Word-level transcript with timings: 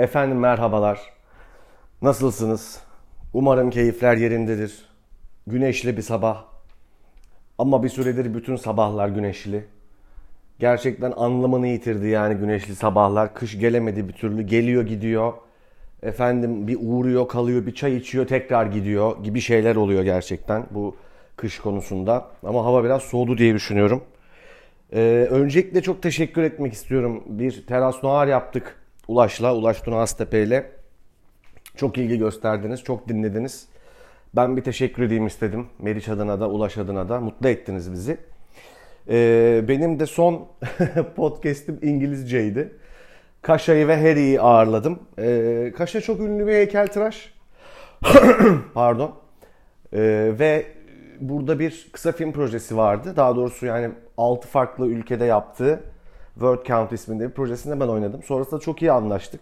Efendim 0.00 0.38
merhabalar. 0.38 1.00
Nasılsınız? 2.02 2.80
Umarım 3.34 3.70
keyifler 3.70 4.16
yerindedir. 4.16 4.84
Güneşli 5.46 5.96
bir 5.96 6.02
sabah. 6.02 6.44
Ama 7.58 7.82
bir 7.82 7.88
süredir 7.88 8.34
bütün 8.34 8.56
sabahlar 8.56 9.08
güneşli. 9.08 9.64
Gerçekten 10.58 11.12
anlamını 11.16 11.66
yitirdi 11.66 12.08
yani 12.08 12.34
güneşli 12.34 12.74
sabahlar. 12.74 13.34
Kış 13.34 13.58
gelemedi 13.58 14.08
bir 14.08 14.12
türlü. 14.12 14.42
Geliyor 14.42 14.86
gidiyor. 14.86 15.32
Efendim 16.02 16.68
bir 16.68 16.78
uğruyor 16.80 17.28
kalıyor 17.28 17.66
bir 17.66 17.74
çay 17.74 17.96
içiyor 17.96 18.26
tekrar 18.26 18.66
gidiyor 18.66 19.24
gibi 19.24 19.40
şeyler 19.40 19.76
oluyor 19.76 20.02
gerçekten 20.02 20.66
bu 20.70 20.96
kış 21.36 21.58
konusunda. 21.58 22.28
Ama 22.42 22.64
hava 22.64 22.84
biraz 22.84 23.02
soğudu 23.02 23.38
diye 23.38 23.54
düşünüyorum. 23.54 24.02
Ee, 24.92 25.28
öncelikle 25.30 25.82
çok 25.82 26.02
teşekkür 26.02 26.42
etmek 26.42 26.72
istiyorum. 26.72 27.24
Bir 27.26 27.66
teras 27.66 28.02
noir 28.02 28.28
yaptık 28.28 28.79
Ulaş'la, 29.10 29.54
Ulaş 29.54 29.80
Tuna 29.80 29.96
Aztepe 29.96 30.42
ile. 30.42 30.70
Çok 31.76 31.98
ilgi 31.98 32.18
gösterdiniz, 32.18 32.84
çok 32.84 33.08
dinlediniz. 33.08 33.68
Ben 34.36 34.56
bir 34.56 34.64
teşekkür 34.64 35.02
edeyim 35.02 35.26
istedim. 35.26 35.66
Meriç 35.78 36.08
adına 36.08 36.40
da, 36.40 36.48
Ulaş 36.48 36.78
adına 36.78 37.08
da. 37.08 37.20
Mutlu 37.20 37.48
ettiniz 37.48 37.92
bizi. 37.92 38.16
Ee, 39.08 39.64
benim 39.68 40.00
de 40.00 40.06
son 40.06 40.48
podcast'im 41.16 41.78
İngilizceydi. 41.82 42.72
Kaşa'yı 43.42 43.88
ve 43.88 43.96
Harry'i 43.96 44.40
ağırladım. 44.40 44.98
Ee, 45.18 45.72
Kaşa 45.76 46.00
çok 46.00 46.20
ünlü 46.20 46.46
bir 46.46 46.52
heykeltıraş. 46.52 47.34
Pardon. 48.74 49.14
Ee, 49.92 50.32
ve 50.38 50.66
burada 51.20 51.58
bir 51.58 51.88
kısa 51.92 52.12
film 52.12 52.32
projesi 52.32 52.76
vardı. 52.76 53.14
Daha 53.16 53.36
doğrusu 53.36 53.66
yani 53.66 53.90
6 54.16 54.48
farklı 54.48 54.86
ülkede 54.86 55.24
yaptığı 55.24 55.80
Word 56.34 56.66
Count 56.66 56.92
isminde 56.92 57.28
bir 57.28 57.34
projesinde 57.34 57.80
ben 57.80 57.88
oynadım. 57.88 58.22
Sonrasında 58.22 58.60
çok 58.60 58.82
iyi 58.82 58.92
anlaştık. 58.92 59.40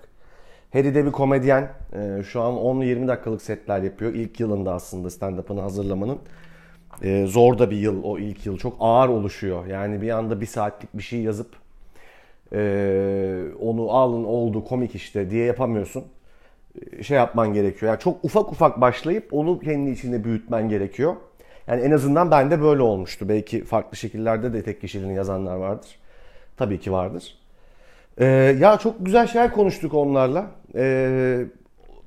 Harry 0.72 0.94
de 0.94 1.06
bir 1.06 1.12
komedyen. 1.12 1.68
Ee, 1.94 2.22
şu 2.22 2.40
an 2.40 2.54
10-20 2.54 3.08
dakikalık 3.08 3.42
setler 3.42 3.82
yapıyor. 3.82 4.14
İlk 4.14 4.40
yılında 4.40 4.74
aslında 4.74 5.08
stand-up'ını 5.10 5.60
hazırlamanın. 5.60 6.18
Ee, 7.02 7.26
zor 7.26 7.58
da 7.58 7.70
bir 7.70 7.76
yıl 7.76 8.04
o 8.04 8.18
ilk 8.18 8.46
yıl. 8.46 8.58
Çok 8.58 8.76
ağır 8.80 9.08
oluşuyor. 9.08 9.66
Yani 9.66 10.02
bir 10.02 10.10
anda 10.10 10.40
bir 10.40 10.46
saatlik 10.46 10.96
bir 10.96 11.02
şey 11.02 11.20
yazıp 11.20 11.48
e, 12.52 13.42
onu 13.60 13.90
alın 13.90 14.24
oldu 14.24 14.64
komik 14.64 14.94
işte 14.94 15.30
diye 15.30 15.44
yapamıyorsun. 15.44 16.04
Ee, 16.92 17.02
şey 17.02 17.16
yapman 17.16 17.54
gerekiyor. 17.54 17.92
Yani 17.92 18.00
çok 18.00 18.24
ufak 18.24 18.52
ufak 18.52 18.80
başlayıp 18.80 19.34
onu 19.34 19.58
kendi 19.58 19.90
içinde 19.90 20.24
büyütmen 20.24 20.68
gerekiyor. 20.68 21.16
Yani 21.66 21.82
en 21.82 21.90
azından 21.90 22.30
bende 22.30 22.62
böyle 22.62 22.82
olmuştu. 22.82 23.28
Belki 23.28 23.64
farklı 23.64 23.96
şekillerde 23.96 24.52
de 24.52 24.62
tek 24.62 24.80
kişiliğini 24.80 25.14
yazanlar 25.14 25.56
vardır. 25.56 25.98
Tabii 26.58 26.80
ki 26.80 26.92
vardır. 26.92 27.38
Ee, 28.18 28.26
ya 28.60 28.78
çok 28.78 29.06
güzel 29.06 29.26
şeyler 29.26 29.52
konuştuk 29.52 29.94
onlarla. 29.94 30.46
Ee, 30.74 31.46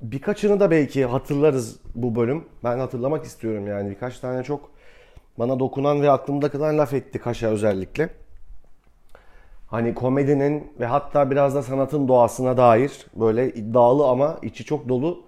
birkaçını 0.02 0.60
da 0.60 0.72
belki 0.72 1.06
hatırlarız 1.06 1.80
bu 1.96 2.16
bölüm. 2.16 2.46
Ben 2.64 2.80
hatırlamak 2.80 3.26
istiyorum 3.26 3.68
yani 3.68 3.90
birkaç 3.90 4.20
tane 4.20 4.44
çok 4.44 4.72
bana 5.40 5.60
dokunan 5.60 6.02
ve 6.02 6.12
aklımda 6.12 6.52
kalan 6.52 6.78
laf 6.78 6.94
etti 6.94 7.20
Kaşa 7.20 7.48
özellikle. 7.48 8.10
Hani 9.68 9.94
komedinin 9.96 10.74
ve 10.80 10.86
hatta 10.86 11.32
biraz 11.32 11.56
da 11.56 11.64
sanatın 11.64 12.08
doğasına 12.08 12.58
dair 12.58 13.06
böyle 13.16 13.54
iddialı 13.54 14.08
ama 14.08 14.38
içi 14.42 14.66
çok 14.66 14.90
dolu 14.90 15.24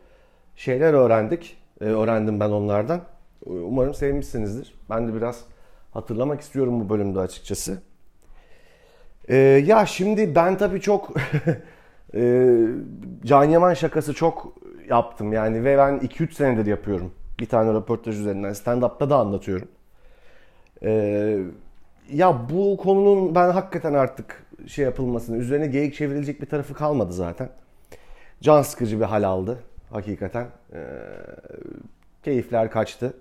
şeyler 0.56 0.94
öğrendik. 0.94 1.58
Ee, 1.82 1.86
öğrendim 1.86 2.40
ben 2.40 2.50
onlardan. 2.50 3.02
Umarım 3.46 3.94
sevmişsinizdir. 3.94 4.74
Ben 4.90 5.08
de 5.08 5.14
biraz 5.16 5.46
hatırlamak 5.92 6.42
istiyorum 6.42 6.80
bu 6.80 6.90
bölümde 6.90 7.20
açıkçası. 7.20 7.93
Ee, 9.28 9.36
ya 9.38 9.86
şimdi 9.86 10.36
ben 10.36 10.58
tabii 10.58 10.82
çok 10.82 11.12
e, 12.16 12.54
Can 13.26 13.44
Yaman 13.44 13.74
şakası 13.74 14.14
çok 14.14 14.54
yaptım 14.90 15.34
yani 15.34 15.64
ve 15.64 15.78
ben 15.78 15.98
2-3 16.00 16.34
senedir 16.34 16.66
yapıyorum. 16.66 17.14
Bir 17.40 17.46
tane 17.46 17.74
röportaj 17.74 18.20
üzerinden 18.20 18.54
stand-up'ta 18.54 19.10
da 19.10 19.18
anlatıyorum. 19.18 19.68
Ee, 20.84 21.40
ya 22.12 22.50
bu 22.50 22.78
konunun 22.78 23.36
ben 23.36 23.50
hakikaten 23.50 23.94
artık 23.94 24.46
şey 24.68 24.86
yapılmasını, 24.86 25.38
üzerine 25.38 25.68
geyik 25.68 25.96
çevrilecek 25.96 26.42
bir 26.42 26.46
tarafı 26.46 26.74
kalmadı 26.74 27.14
zaten. 27.14 27.50
Can 28.42 28.62
sıkıcı 28.62 29.00
bir 29.00 29.06
hal 29.06 29.24
aldı 29.24 29.60
hakikaten. 29.90 30.48
Ee, 30.74 30.80
keyifler 32.24 32.72
kaçtı 32.72 33.14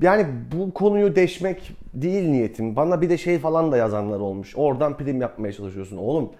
yani 0.00 0.26
bu 0.56 0.74
konuyu 0.74 1.16
deşmek 1.16 1.72
değil 1.94 2.28
niyetim. 2.28 2.76
Bana 2.76 3.00
bir 3.00 3.10
de 3.10 3.18
şey 3.18 3.38
falan 3.38 3.72
da 3.72 3.76
yazanlar 3.76 4.20
olmuş. 4.20 4.56
Oradan 4.56 4.96
prim 4.96 5.20
yapmaya 5.20 5.52
çalışıyorsun. 5.52 5.96
Oğlum 5.96 6.30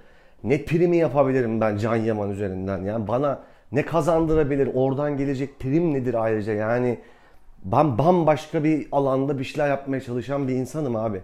ne 0.44 0.64
primi 0.64 0.97
yapabilirim 0.97 1.60
ben 1.60 1.76
Can 1.76 1.97
Yaman 1.97 2.30
üzerinden? 2.30 2.82
Yani 2.82 3.08
bana 3.08 3.41
ne 3.72 3.84
kazandırabilir? 3.84 4.69
Oradan 4.75 5.16
gelecek 5.16 5.60
prim 5.60 5.94
nedir 5.94 6.14
ayrıca? 6.14 6.53
Yani 6.53 6.98
ben 7.64 7.98
bambaşka 7.98 8.64
bir 8.64 8.88
alanda 8.92 9.38
bir 9.38 9.44
şeyler 9.44 9.69
yapmaya 9.69 10.00
çalışan 10.00 10.48
bir 10.48 10.54
insanım 10.54 10.97
abi. 10.97 11.20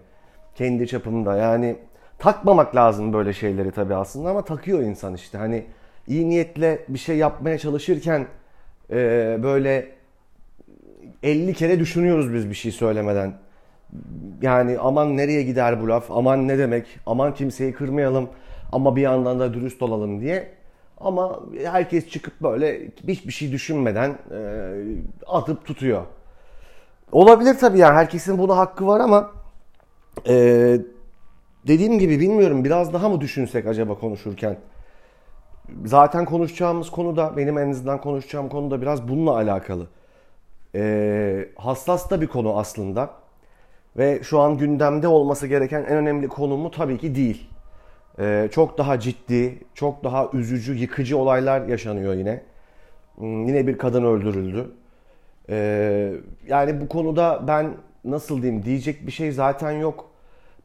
Kendi 0.55 0.87
çapımda 0.87 1.37
yani 1.37 1.77
takmamak 2.19 2.77
lazım 2.77 3.13
böyle 3.13 3.33
şeyleri 3.33 3.71
tabii 3.71 3.95
aslında 3.95 4.31
ama 4.31 4.45
takıyor 4.45 4.81
insan 4.81 5.15
işte. 5.15 5.39
Hani 5.39 5.65
iyi 6.07 6.29
niyetle 6.29 6.79
bir 6.89 6.99
şey 6.99 7.17
yapmaya 7.17 7.59
çalışırken 7.59 8.27
böyle 9.43 9.98
50 11.23 11.55
kere 11.55 11.79
düşünüyoruz 11.79 12.35
biz 12.35 12.51
bir 12.51 12.55
şey 12.55 12.73
söylemeden. 12.73 13.33
Yani 14.43 14.79
aman 14.79 15.17
nereye 15.17 15.43
gider 15.43 15.83
bu 15.83 15.89
laf, 15.89 16.11
aman 16.11 16.49
ne 16.49 16.59
demek, 16.59 16.87
aman 17.07 17.35
kimseyi 17.35 17.73
kırmayalım 17.73 18.29
ama 18.73 18.97
bir 18.97 19.03
yandan 19.03 19.41
da 19.41 19.55
dürüst 19.55 19.83
olalım 19.83 20.21
diye. 20.21 20.51
Ama 21.01 21.41
herkes 21.65 22.09
çıkıp 22.09 22.41
böyle 22.41 22.91
hiçbir 23.09 23.33
şey 23.33 23.53
düşünmeden 23.53 24.11
e, 24.11 24.41
atıp 25.27 25.65
tutuyor. 25.65 26.03
Olabilir 27.13 27.55
tabii 27.59 27.79
yani 27.79 27.95
herkesin 27.95 28.39
buna 28.39 28.57
hakkı 28.57 28.87
var 28.87 29.01
ama 29.01 29.31
e, 30.29 30.35
dediğim 31.67 31.99
gibi 31.99 32.21
bilmiyorum 32.21 32.65
biraz 32.65 32.93
daha 32.93 33.09
mı 33.09 33.21
düşünsek 33.21 33.67
acaba 33.67 33.95
konuşurken. 33.99 34.57
Zaten 35.85 36.25
konuşacağımız 36.25 36.91
konu 36.91 37.17
da 37.17 37.37
benim 37.37 37.59
en 37.59 37.71
azından 37.71 38.01
konuşacağım 38.01 38.49
konu 38.49 38.71
da 38.71 38.81
biraz 38.83 39.09
bununla 39.09 39.37
alakalı 39.37 39.87
e, 40.79 41.49
hassas 41.57 42.11
da 42.11 42.21
bir 42.21 42.27
konu 42.27 42.59
aslında. 42.59 43.11
Ve 43.97 44.21
şu 44.23 44.41
an 44.41 44.59
gündemde 44.59 45.09
olması 45.09 45.47
gereken 45.47 45.81
en 45.81 45.97
önemli 45.97 46.29
konu 46.29 46.57
mu 46.57 46.71
tabii 46.71 46.99
ki 46.99 47.15
değil. 47.15 47.51
E, 48.19 48.49
çok 48.53 48.79
daha 48.79 49.01
ciddi, 49.01 49.59
çok 49.75 50.05
daha 50.05 50.29
üzücü, 50.33 50.75
yıkıcı 50.75 51.19
olaylar 51.19 51.67
yaşanıyor 51.69 52.15
yine. 52.15 52.43
Hmm, 53.17 53.47
yine 53.49 53.67
bir 53.67 53.79
kadın 53.79 54.05
öldürüldü. 54.05 54.71
E, 55.51 56.13
yani 56.49 56.81
bu 56.81 56.89
konuda 56.89 57.45
ben 57.49 57.71
nasıl 58.05 58.43
diyeyim 58.43 58.65
diyecek 58.65 59.07
bir 59.07 59.13
şey 59.13 59.33
zaten 59.33 59.71
yok. 59.71 60.11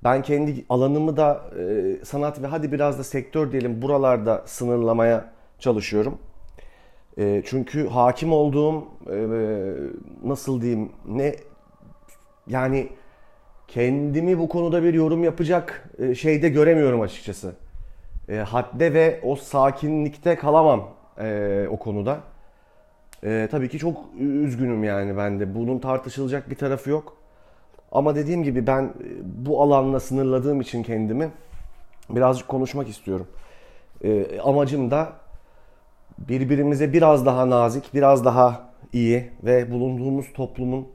Ben 0.04 0.22
kendi 0.22 0.66
alanımı 0.70 1.18
da 1.18 1.42
e, 1.60 2.06
sanat 2.06 2.42
ve 2.42 2.48
hadi 2.48 2.72
biraz 2.72 3.00
da 3.00 3.04
sektör 3.04 3.52
diyelim 3.52 3.82
buralarda 3.82 4.44
sınırlamaya 4.46 5.26
çalışıyorum. 5.60 6.18
E, 7.18 7.44
çünkü 7.46 7.88
hakim 7.88 8.34
olduğum 8.34 8.88
e, 9.12 9.18
nasıl 10.24 10.62
diyeyim 10.62 10.92
ne 11.08 11.36
yani 12.48 12.90
kendimi 13.68 14.40
bu 14.40 14.50
konuda 14.50 14.84
bir 14.84 14.94
yorum 14.94 15.24
yapacak 15.24 15.90
e, 16.00 16.16
şeyde 16.16 16.50
göremiyorum 16.50 17.02
açıkçası. 17.02 17.56
E, 18.30 18.36
hadde 18.36 18.94
ve 18.94 19.20
o 19.24 19.36
sakinlikte 19.36 20.36
kalamam 20.36 20.90
e, 21.20 21.68
o 21.72 21.78
konuda. 21.78 22.20
E, 23.24 23.48
tabii 23.52 23.70
ki 23.70 23.80
çok 23.80 23.98
üzgünüm 24.20 24.84
yani 24.84 25.18
ben 25.18 25.40
de. 25.40 25.56
Bunun 25.56 25.80
tartışılacak 25.80 26.50
bir 26.50 26.56
tarafı 26.56 26.90
yok. 26.90 27.18
Ama 27.92 28.16
dediğim 28.16 28.44
gibi 28.44 28.68
ben 28.68 28.84
e, 28.84 28.92
bu 29.24 29.62
alanla 29.62 30.00
sınırladığım 30.00 30.62
için 30.62 30.84
kendimi 30.84 31.32
birazcık 32.10 32.48
konuşmak 32.48 32.90
istiyorum. 32.90 33.28
E, 34.04 34.40
amacım 34.40 34.92
da 34.92 35.23
birbirimize 36.30 36.94
biraz 36.94 37.26
daha 37.26 37.50
nazik, 37.50 37.94
biraz 37.94 38.26
daha 38.26 38.70
iyi 38.94 39.30
ve 39.44 39.72
bulunduğumuz 39.72 40.34
toplumun 40.34 40.88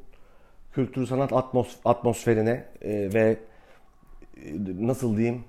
kültür 0.72 1.06
sanat 1.06 1.32
atmos 1.32 1.76
atmosferine 1.84 2.64
e, 2.82 3.14
ve 3.14 3.36
e, 4.36 4.50
nasıl 4.80 5.16
diyeyim 5.16 5.44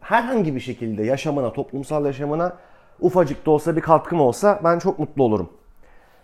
herhangi 0.00 0.54
bir 0.54 0.60
şekilde 0.60 1.04
yaşamına, 1.04 1.52
toplumsal 1.52 2.06
yaşamına 2.06 2.56
ufacık 3.00 3.46
da 3.46 3.50
olsa 3.50 3.76
bir 3.76 3.80
katkım 3.80 4.20
olsa 4.20 4.60
ben 4.64 4.78
çok 4.78 4.98
mutlu 4.98 5.22
olurum. 5.22 5.52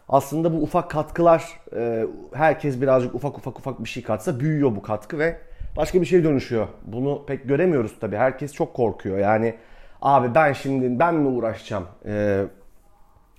Aslında 0.09 0.53
bu 0.53 0.57
ufak 0.57 0.91
katkılar 0.91 1.61
e, 1.77 2.07
herkes 2.33 2.81
birazcık 2.81 3.15
ufak 3.15 3.39
ufak 3.39 3.59
ufak 3.59 3.85
bir 3.85 3.89
şey 3.89 4.03
katsa 4.03 4.41
büyüyor 4.41 4.77
bu 4.77 4.83
katkı 4.83 5.19
ve 5.19 5.37
başka 5.77 6.01
bir 6.01 6.07
şey 6.07 6.25
dönüşüyor. 6.25 6.69
Bunu 6.85 7.25
pek 7.27 7.49
göremiyoruz 7.49 7.93
tabii. 8.01 8.17
Herkes 8.17 8.53
çok 8.53 8.75
korkuyor. 8.75 9.19
Yani 9.19 9.55
abi 10.03 10.35
ben 10.35 10.53
şimdi 10.53 10.99
ben 10.99 11.15
mi 11.15 11.29
uğraşacağım 11.29 11.87
e, 12.07 12.45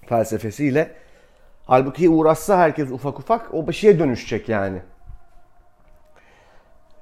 felsefesiyle. 0.05 0.91
Halbuki 1.65 2.09
uğraşsa 2.09 2.57
herkes 2.57 2.91
ufak 2.91 3.19
ufak 3.19 3.53
o 3.53 3.67
bir 3.67 3.73
şeye 3.73 3.99
dönüşecek 3.99 4.49
yani. 4.49 4.81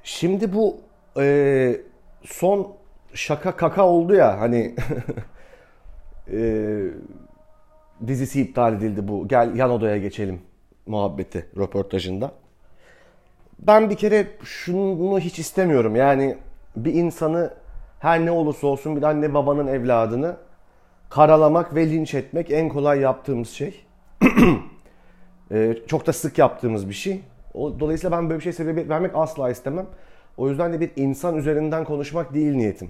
Şimdi 0.03 0.53
bu 0.53 0.77
e, 1.19 1.77
son 2.23 2.75
şaka 3.13 3.55
kaka 3.55 3.87
oldu 3.87 4.15
ya 4.15 4.39
hani 4.39 4.75
e, 6.31 6.79
dizisi 8.07 8.41
iptal 8.41 8.73
edildi 8.73 9.07
bu 9.07 9.27
gel 9.27 9.55
yan 9.55 9.71
odaya 9.71 9.97
geçelim 9.97 10.41
muhabbeti 10.85 11.45
röportajında. 11.57 12.31
Ben 13.59 13.89
bir 13.89 13.95
kere 13.95 14.27
şunu 14.43 15.19
hiç 15.19 15.39
istemiyorum 15.39 15.95
yani 15.95 16.37
bir 16.75 16.93
insanı 16.93 17.53
her 17.99 18.25
ne 18.25 18.31
olursa 18.31 18.67
olsun 18.67 18.95
bir 18.95 19.03
anne 19.03 19.33
babanın 19.33 19.67
evladını 19.67 20.37
karalamak 21.09 21.75
ve 21.75 21.89
linç 21.89 22.13
etmek 22.13 22.51
en 22.51 22.69
kolay 22.69 22.99
yaptığımız 22.99 23.49
şey. 23.49 23.85
ee, 25.51 25.77
çok 25.87 26.07
da 26.07 26.13
sık 26.13 26.37
yaptığımız 26.37 26.89
bir 26.89 26.93
şey. 26.93 27.21
O, 27.53 27.79
dolayısıyla 27.79 28.17
ben 28.17 28.29
böyle 28.29 28.39
bir 28.39 28.43
şey 28.43 28.53
sebebiyet 28.53 28.89
vermek 28.89 29.11
asla 29.15 29.49
istemem. 29.49 29.85
O 30.37 30.49
yüzden 30.49 30.73
de 30.73 30.79
bir 30.79 30.91
insan 30.95 31.37
üzerinden 31.37 31.83
konuşmak 31.83 32.33
değil 32.33 32.55
niyetim. 32.55 32.89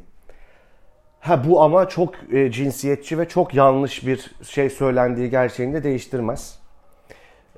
Ha 1.19 1.44
bu 1.48 1.62
ama 1.62 1.89
çok 1.89 2.33
e, 2.33 2.51
cinsiyetçi 2.51 3.19
ve 3.19 3.27
çok 3.27 3.54
yanlış 3.54 4.07
bir 4.07 4.31
şey 4.44 4.69
söylendiği 4.69 5.30
gerçeğini 5.30 5.74
de 5.74 5.83
değiştirmez. 5.83 6.59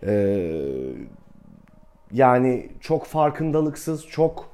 Ee, 0.03 0.51
yani 2.11 2.69
çok 2.81 3.05
farkındalıksız, 3.05 4.07
çok 4.07 4.48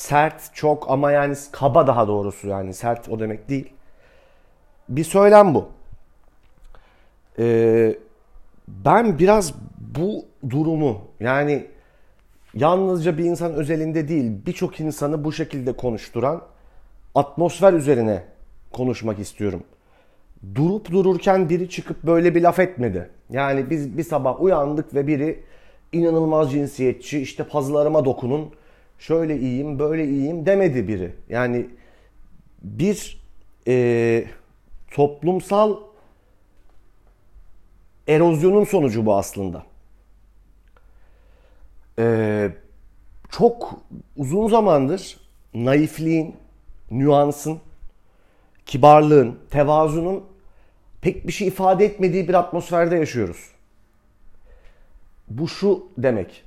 sert, 0.00 0.54
çok 0.54 0.90
ama 0.90 1.10
yani 1.12 1.34
kaba 1.52 1.86
daha 1.86 2.08
doğrusu 2.08 2.48
yani 2.48 2.74
sert 2.74 3.08
o 3.08 3.20
demek 3.20 3.48
değil. 3.48 3.72
Bir 4.88 5.04
söylem 5.04 5.54
bu. 5.54 5.68
Ee, 7.38 7.98
ben 8.68 9.18
biraz 9.18 9.54
bu 9.78 10.24
durumu 10.50 11.00
yani 11.20 11.66
yalnızca 12.54 13.18
bir 13.18 13.24
insan 13.24 13.52
özelinde 13.52 14.08
değil 14.08 14.32
birçok 14.46 14.80
insanı 14.80 15.24
bu 15.24 15.32
şekilde 15.32 15.72
konuşturan 15.72 16.42
atmosfer 17.14 17.72
üzerine 17.72 18.24
konuşmak 18.72 19.18
istiyorum. 19.18 19.62
Durup 20.54 20.90
dururken 20.90 21.48
biri 21.48 21.68
çıkıp 21.68 22.02
böyle 22.02 22.34
bir 22.34 22.42
laf 22.42 22.58
etmedi. 22.58 23.10
Yani 23.30 23.70
biz 23.70 23.98
bir 23.98 24.04
sabah 24.04 24.40
uyandık 24.42 24.94
ve 24.94 25.06
biri 25.06 25.44
inanılmaz 25.92 26.52
cinsiyetçi 26.52 27.20
işte 27.20 27.44
pazılarıma 27.44 28.04
dokunun 28.04 28.50
şöyle 29.00 29.38
iyiyim 29.38 29.78
böyle 29.78 30.04
iyiyim 30.04 30.46
demedi 30.46 30.88
biri. 30.88 31.12
Yani 31.28 31.66
bir 32.62 33.22
e, 33.68 34.24
toplumsal 34.90 35.76
erozyonun 38.08 38.64
sonucu 38.64 39.06
bu 39.06 39.16
aslında. 39.16 39.62
Ee, 41.98 42.50
çok 43.30 43.74
uzun 44.16 44.48
zamandır 44.48 45.16
naifliğin, 45.54 46.36
nüansın, 46.90 47.60
kibarlığın, 48.66 49.38
tevazunun 49.50 50.24
pek 51.00 51.26
bir 51.26 51.32
şey 51.32 51.48
ifade 51.48 51.84
etmediği 51.84 52.28
bir 52.28 52.34
atmosferde 52.34 52.96
yaşıyoruz. 52.96 53.50
Bu 55.28 55.48
şu 55.48 55.88
demek. 55.98 56.44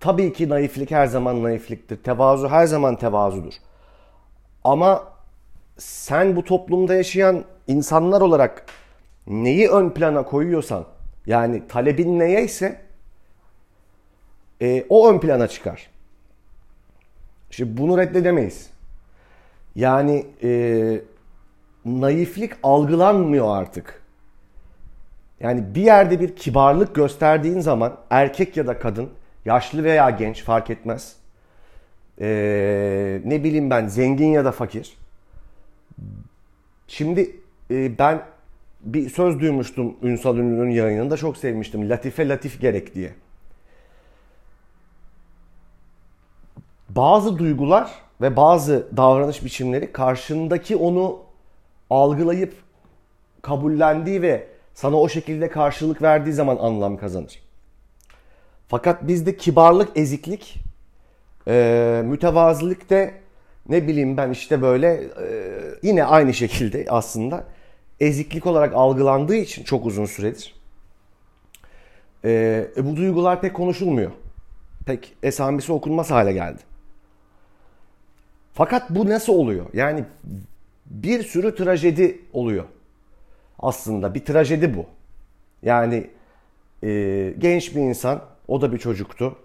Tabii 0.00 0.32
ki 0.32 0.48
naiflik 0.48 0.90
her 0.90 1.06
zaman 1.06 1.42
naifliktir. 1.42 1.96
Tevazu 1.96 2.48
her 2.48 2.66
zaman 2.66 2.96
tevazudur. 2.96 3.52
Ama 4.64 5.04
sen 5.78 6.36
bu 6.36 6.44
toplumda 6.44 6.94
yaşayan 6.94 7.44
insanlar 7.66 8.20
olarak 8.20 8.66
neyi 9.26 9.68
ön 9.68 9.90
plana 9.90 10.22
koyuyorsan 10.22 10.84
yani 11.26 11.68
talebin 11.68 12.18
neye 12.18 12.44
ise 12.44 12.80
e, 14.62 14.86
o 14.88 15.10
ön 15.10 15.18
plana 15.18 15.48
çıkar. 15.48 15.90
Şimdi 17.50 17.76
bunu 17.76 17.98
reddedemeyiz. 17.98 18.70
Yani 19.74 20.26
e, 20.42 21.00
naiflik 21.84 22.52
algılanmıyor 22.62 23.56
artık. 23.56 24.02
Yani 25.40 25.74
bir 25.74 25.82
yerde 25.82 26.20
bir 26.20 26.36
kibarlık 26.36 26.94
gösterdiğin 26.94 27.60
zaman 27.60 27.96
erkek 28.10 28.56
ya 28.56 28.66
da 28.66 28.78
kadın, 28.78 29.10
yaşlı 29.44 29.84
veya 29.84 30.10
genç 30.10 30.42
fark 30.42 30.70
etmez. 30.70 31.16
Ee, 32.20 33.20
ne 33.24 33.44
bileyim 33.44 33.70
ben 33.70 33.86
zengin 33.86 34.28
ya 34.28 34.44
da 34.44 34.52
fakir. 34.52 34.96
Şimdi 36.88 37.36
e, 37.70 37.98
ben 37.98 38.22
bir 38.80 39.10
söz 39.10 39.40
duymuştum 39.40 39.96
Ünsal 40.02 40.36
Ünlü'nün 40.36 40.70
yayınında 40.70 41.16
çok 41.16 41.36
sevmiştim. 41.36 41.90
Latife 41.90 42.28
latif 42.28 42.60
gerek 42.60 42.94
diye. 42.94 43.14
Bazı 46.88 47.38
duygular 47.38 47.90
ve 48.20 48.36
bazı 48.36 48.88
davranış 48.96 49.44
biçimleri 49.44 49.92
karşındaki 49.92 50.76
onu 50.76 51.18
algılayıp 51.90 52.54
kabullendiği 53.42 54.22
ve 54.22 54.46
sana 54.74 54.96
o 54.96 55.08
şekilde 55.08 55.50
karşılık 55.50 56.02
verdiği 56.02 56.32
zaman 56.32 56.56
anlam 56.56 56.96
kazanır. 56.96 57.49
Fakat 58.70 59.08
bizde 59.08 59.36
kibarlık, 59.36 59.96
eziklik, 59.96 60.56
e, 61.48 62.02
mütevazılık 62.04 62.90
de 62.90 63.14
ne 63.68 63.86
bileyim 63.86 64.16
ben 64.16 64.30
işte 64.30 64.62
böyle 64.62 64.86
e, 64.94 65.28
yine 65.82 66.04
aynı 66.04 66.34
şekilde 66.34 66.86
aslında 66.88 67.44
eziklik 68.00 68.46
olarak 68.46 68.74
algılandığı 68.74 69.36
için 69.36 69.64
çok 69.64 69.86
uzun 69.86 70.06
süredir. 70.06 70.54
E, 72.24 72.68
bu 72.76 72.96
duygular 72.96 73.40
pek 73.40 73.54
konuşulmuyor. 73.54 74.10
Pek 74.86 75.16
esamesi 75.22 75.72
okunmaz 75.72 76.10
hale 76.10 76.32
geldi. 76.32 76.60
Fakat 78.54 78.90
bu 78.90 79.08
nasıl 79.08 79.32
oluyor? 79.32 79.66
Yani 79.72 80.04
bir 80.86 81.22
sürü 81.22 81.54
trajedi 81.54 82.20
oluyor. 82.32 82.64
Aslında 83.58 84.14
bir 84.14 84.24
trajedi 84.24 84.76
bu. 84.76 84.86
Yani 85.62 86.10
e, 86.82 87.34
genç 87.38 87.74
bir 87.76 87.80
insan, 87.80 88.22
o 88.50 88.60
da 88.60 88.72
bir 88.72 88.78
çocuktu. 88.78 89.36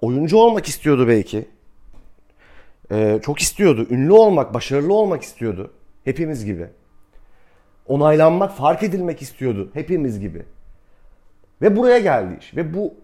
Oyuncu 0.00 0.36
olmak 0.36 0.66
istiyordu 0.66 1.08
belki. 1.08 1.48
E, 2.90 3.20
çok 3.22 3.40
istiyordu. 3.40 3.86
Ünlü 3.90 4.12
olmak, 4.12 4.54
başarılı 4.54 4.94
olmak 4.94 5.22
istiyordu. 5.22 5.72
Hepimiz 6.04 6.44
gibi. 6.44 6.66
Onaylanmak, 7.86 8.52
fark 8.52 8.82
edilmek 8.82 9.22
istiyordu. 9.22 9.70
Hepimiz 9.74 10.20
gibi. 10.20 10.42
Ve 11.62 11.76
buraya 11.76 11.98
geldi 11.98 12.36
iş. 12.40 12.56
Ve 12.56 12.74
bu 12.74 12.94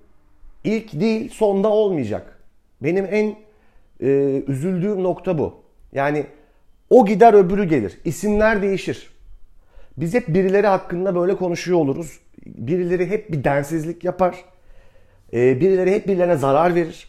ilk 0.65 1.01
değil, 1.01 1.31
sonda 1.31 1.69
olmayacak. 1.69 2.39
Benim 2.83 3.07
en 3.11 3.37
e, 4.01 4.43
üzüldüğüm 4.47 5.03
nokta 5.03 5.39
bu. 5.39 5.55
Yani 5.93 6.27
o 6.91 7.07
gider 7.07 7.35
öbürü 7.35 7.65
gelir. 7.65 7.99
İsimler 8.05 8.63
değişir. 8.63 9.11
Biz 9.97 10.15
hep 10.15 10.29
birileri 10.29 10.67
hakkında 10.67 11.17
böyle 11.17 11.37
konuşuyor 11.37 11.79
oluruz. 11.79 12.21
Birileri 12.47 13.11
hep 13.11 13.33
bir 13.33 13.45
densizlik 13.45 14.05
yapar. 14.05 14.54
Ee, 15.33 15.61
birileri 15.61 15.93
hep 15.93 16.07
birilerine 16.07 16.37
zarar 16.37 16.75
verir. 16.75 17.09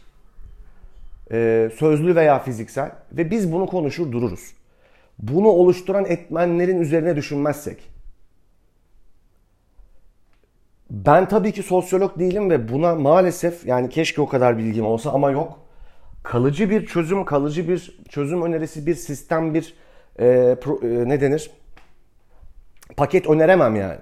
Ee, 1.32 1.70
sözlü 1.76 2.16
veya 2.16 2.38
fiziksel. 2.38 2.90
Ve 3.12 3.30
biz 3.30 3.52
bunu 3.52 3.66
konuşur 3.66 4.12
dururuz. 4.12 4.52
Bunu 5.18 5.48
oluşturan 5.48 6.04
etmenlerin 6.04 6.80
üzerine 6.80 7.16
düşünmezsek. 7.16 7.90
Ben 10.90 11.28
tabii 11.28 11.52
ki 11.52 11.62
sosyolog 11.62 12.18
değilim 12.18 12.50
ve 12.50 12.68
buna 12.68 12.94
maalesef 12.94 13.66
yani 13.66 13.88
keşke 13.88 14.20
o 14.20 14.28
kadar 14.28 14.58
bilgim 14.58 14.86
olsa 14.86 15.10
ama 15.10 15.30
yok 15.30 15.66
kalıcı 16.26 16.70
bir 16.70 16.86
çözüm, 16.86 17.24
kalıcı 17.24 17.68
bir 17.68 17.98
çözüm 18.08 18.42
önerisi, 18.42 18.86
bir 18.86 18.94
sistem, 18.94 19.54
bir 19.54 19.74
e, 20.18 20.56
pro, 20.62 20.80
e, 20.82 21.08
ne 21.08 21.20
denir? 21.20 21.50
Paket 22.96 23.26
öneremem 23.26 23.76
yani. 23.76 23.98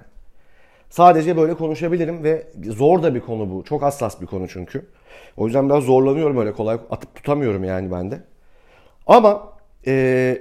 Sadece 0.95 1.37
böyle 1.37 1.53
konuşabilirim 1.53 2.23
ve 2.23 2.47
zor 2.63 3.03
da 3.03 3.15
bir 3.15 3.19
konu 3.19 3.51
bu. 3.51 3.63
Çok 3.63 3.81
hassas 3.81 4.21
bir 4.21 4.25
konu 4.25 4.47
çünkü. 4.47 4.85
O 5.37 5.45
yüzden 5.45 5.69
biraz 5.69 5.83
zorlanıyorum 5.83 6.37
öyle 6.37 6.53
kolay 6.53 6.79
atıp 6.89 7.15
tutamıyorum 7.15 7.63
yani 7.63 7.91
ben 7.91 8.11
de. 8.11 8.23
Ama 9.07 9.53
e, 9.87 10.37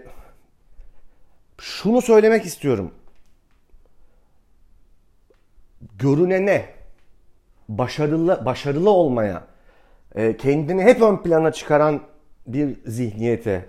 şunu 1.61 2.03
söylemek 2.03 2.45
istiyorum. 2.45 2.91
Görünene, 5.99 6.65
başarılı 7.69 8.45
başarılı 8.45 8.91
olmaya, 8.91 9.45
e, 10.15 10.37
kendini 10.37 10.83
hep 10.83 11.03
ön 11.03 11.17
plana 11.17 11.53
çıkaran 11.53 12.01
bir 12.47 12.77
zihniyete, 12.87 13.67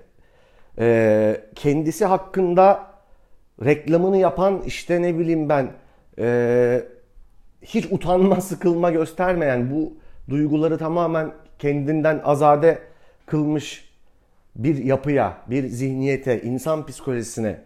e, 0.79 1.41
kendisi 1.55 2.05
hakkında 2.05 2.91
reklamını 3.65 4.17
yapan 4.17 4.61
işte 4.61 5.01
ne 5.01 5.19
bileyim 5.19 5.49
ben 5.49 5.84
e, 6.19 6.87
hiç 7.61 7.85
utanma 7.91 8.41
sıkılma 8.41 8.91
göstermeyen 8.91 9.71
bu 9.71 9.93
duyguları 10.29 10.77
tamamen 10.77 11.31
kendinden 11.59 12.21
azade 12.23 12.79
kılmış 13.25 13.89
bir 14.55 14.83
yapıya, 14.83 15.37
bir 15.47 15.67
zihniyete, 15.67 16.41
insan 16.41 16.85
psikolojisine 16.85 17.59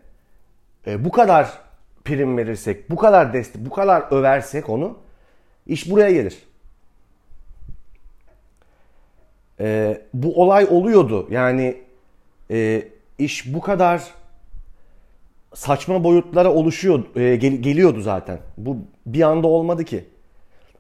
bu 0.88 1.12
kadar 1.12 1.60
prim 2.06 2.38
verirsek, 2.38 2.90
bu 2.90 2.96
kadar 2.96 3.34
destek, 3.34 3.66
bu 3.66 3.70
kadar 3.70 4.04
översek 4.12 4.70
onu 4.70 4.98
iş 5.68 5.92
buraya 5.92 6.12
gelir. 6.12 6.50
e, 9.60 9.98
bu 10.14 10.42
olay 10.42 10.68
oluyordu. 10.70 11.28
Yani 11.32 11.78
e, 12.52 12.88
iş 13.18 13.54
bu 13.54 13.62
kadar 13.62 14.04
saçma 15.54 16.04
boyutlara 16.04 16.54
oluşuyor, 16.54 17.16
e, 17.16 17.36
gel- 17.36 17.62
geliyordu 17.62 18.02
zaten. 18.02 18.40
Bu 18.58 18.78
bir 19.06 19.22
anda 19.22 19.48
olmadı 19.48 19.84
ki. 19.84 20.06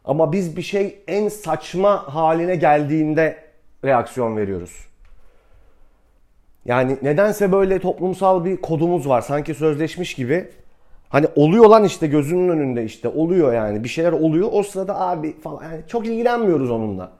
Ama 0.05 0.31
biz 0.31 0.57
bir 0.57 0.61
şey 0.61 0.99
en 1.07 1.27
saçma 1.29 2.15
haline 2.15 2.55
geldiğinde 2.55 3.37
reaksiyon 3.85 4.37
veriyoruz. 4.37 4.71
Yani 6.65 6.97
nedense 7.01 7.51
böyle 7.51 7.79
toplumsal 7.79 8.45
bir 8.45 8.57
kodumuz 8.57 9.09
var. 9.09 9.21
Sanki 9.21 9.53
sözleşmiş 9.53 10.13
gibi. 10.13 10.49
Hani 11.09 11.27
oluyor 11.35 11.65
lan 11.65 11.83
işte 11.83 12.07
gözünün 12.07 12.49
önünde 12.49 12.83
işte 12.83 13.07
oluyor 13.07 13.53
yani 13.53 13.83
bir 13.83 13.89
şeyler 13.89 14.11
oluyor. 14.11 14.49
O 14.51 14.63
sırada 14.63 14.99
abi 14.99 15.41
falan 15.41 15.63
yani 15.63 15.81
çok 15.87 16.05
ilgilenmiyoruz 16.05 16.71
onunla. 16.71 17.11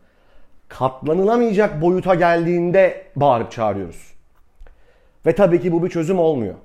Katlanılamayacak 0.67 1.81
boyuta 1.81 2.15
geldiğinde 2.15 3.05
bağırıp 3.15 3.51
çağırıyoruz. 3.51 4.13
Ve 5.25 5.35
tabii 5.35 5.61
ki 5.61 5.71
bu 5.71 5.83
bir 5.83 5.89
çözüm 5.89 6.19
olmuyor. 6.19 6.55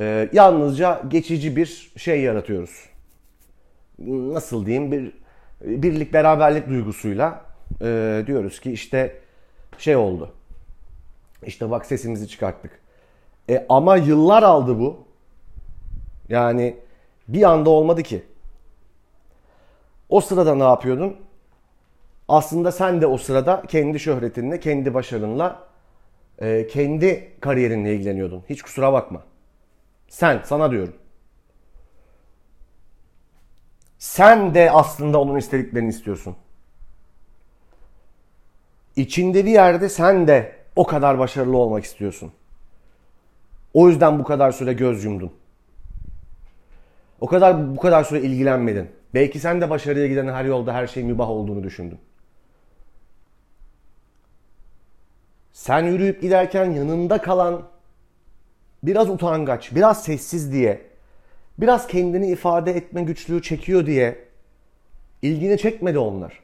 Ee, 0.00 0.28
yalnızca 0.32 1.02
geçici 1.08 1.56
bir 1.56 1.92
şey 1.96 2.20
yaratıyoruz. 2.20 2.88
Nasıl 4.08 4.66
diyeyim 4.66 4.92
bir 4.92 5.12
birlik 5.62 6.12
beraberlik 6.12 6.68
duygusuyla 6.68 7.44
e, 7.82 8.22
diyoruz 8.26 8.60
ki 8.60 8.72
işte 8.72 9.16
şey 9.78 9.96
oldu. 9.96 10.32
İşte 11.46 11.70
bak 11.70 11.86
sesimizi 11.86 12.28
çıkarttık. 12.28 12.80
E, 13.50 13.66
ama 13.68 13.96
yıllar 13.96 14.42
aldı 14.42 14.78
bu. 14.78 14.98
Yani 16.28 16.76
bir 17.28 17.42
anda 17.42 17.70
olmadı 17.70 18.02
ki. 18.02 18.22
O 20.08 20.20
sırada 20.20 20.54
ne 20.54 20.62
yapıyordun? 20.62 21.16
Aslında 22.28 22.72
sen 22.72 23.00
de 23.00 23.06
o 23.06 23.18
sırada 23.18 23.62
kendi 23.68 24.00
şöhretinle, 24.00 24.60
kendi 24.60 24.94
başarınla, 24.94 25.62
e, 26.38 26.66
kendi 26.66 27.32
kariyerinle 27.40 27.94
ilgileniyordun. 27.94 28.42
Hiç 28.48 28.62
kusura 28.62 28.92
bakma. 28.92 29.22
Sen, 30.10 30.42
sana 30.44 30.70
diyorum. 30.70 30.94
Sen 33.98 34.54
de 34.54 34.70
aslında 34.70 35.20
onun 35.20 35.36
istediklerini 35.36 35.88
istiyorsun. 35.88 36.36
İçinde 38.96 39.44
bir 39.44 39.50
yerde 39.50 39.88
sen 39.88 40.28
de 40.28 40.56
o 40.76 40.86
kadar 40.86 41.18
başarılı 41.18 41.56
olmak 41.56 41.84
istiyorsun. 41.84 42.32
O 43.74 43.88
yüzden 43.88 44.18
bu 44.18 44.24
kadar 44.24 44.52
süre 44.52 44.72
göz 44.72 45.04
yumdun. 45.04 45.32
O 47.20 47.26
kadar 47.26 47.76
bu 47.76 47.80
kadar 47.80 48.04
süre 48.04 48.20
ilgilenmedin. 48.20 48.90
Belki 49.14 49.40
sen 49.40 49.60
de 49.60 49.70
başarıya 49.70 50.06
giden 50.06 50.28
her 50.28 50.44
yolda 50.44 50.74
her 50.74 50.86
şey 50.86 51.04
mübah 51.04 51.30
olduğunu 51.30 51.62
düşündün. 51.62 51.98
Sen 55.52 55.84
yürüyüp 55.84 56.22
giderken 56.22 56.70
yanında 56.70 57.20
kalan 57.20 57.62
biraz 58.82 59.10
utangaç, 59.10 59.74
biraz 59.74 60.04
sessiz 60.04 60.52
diye, 60.52 60.82
biraz 61.58 61.86
kendini 61.86 62.30
ifade 62.30 62.70
etme 62.70 63.02
güçlüğü 63.02 63.42
çekiyor 63.42 63.86
diye 63.86 64.24
ilgini 65.22 65.58
çekmedi 65.58 65.98
onlar. 65.98 66.40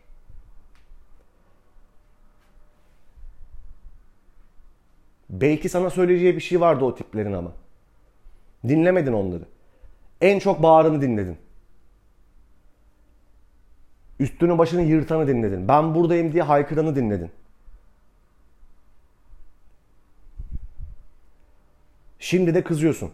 Belki 5.30 5.68
sana 5.68 5.90
söyleyeceği 5.90 6.36
bir 6.36 6.40
şey 6.40 6.60
vardı 6.60 6.84
o 6.84 6.94
tiplerin 6.94 7.32
ama. 7.32 7.52
Dinlemedin 8.68 9.12
onları. 9.12 9.44
En 10.20 10.38
çok 10.38 10.62
bağırını 10.62 11.02
dinledin. 11.02 11.36
Üstünü 14.20 14.58
başını 14.58 14.82
yırtanı 14.82 15.28
dinledin. 15.28 15.68
Ben 15.68 15.94
buradayım 15.94 16.32
diye 16.32 16.42
haykıranı 16.42 16.96
dinledin. 16.96 17.30
Şimdi 22.18 22.54
de 22.54 22.64
kızıyorsun. 22.64 23.12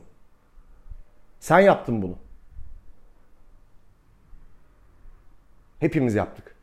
Sen 1.41 1.61
yaptın 1.61 2.03
bunu. 2.03 2.19
Hepimiz 5.79 6.15
yaptık. 6.15 6.57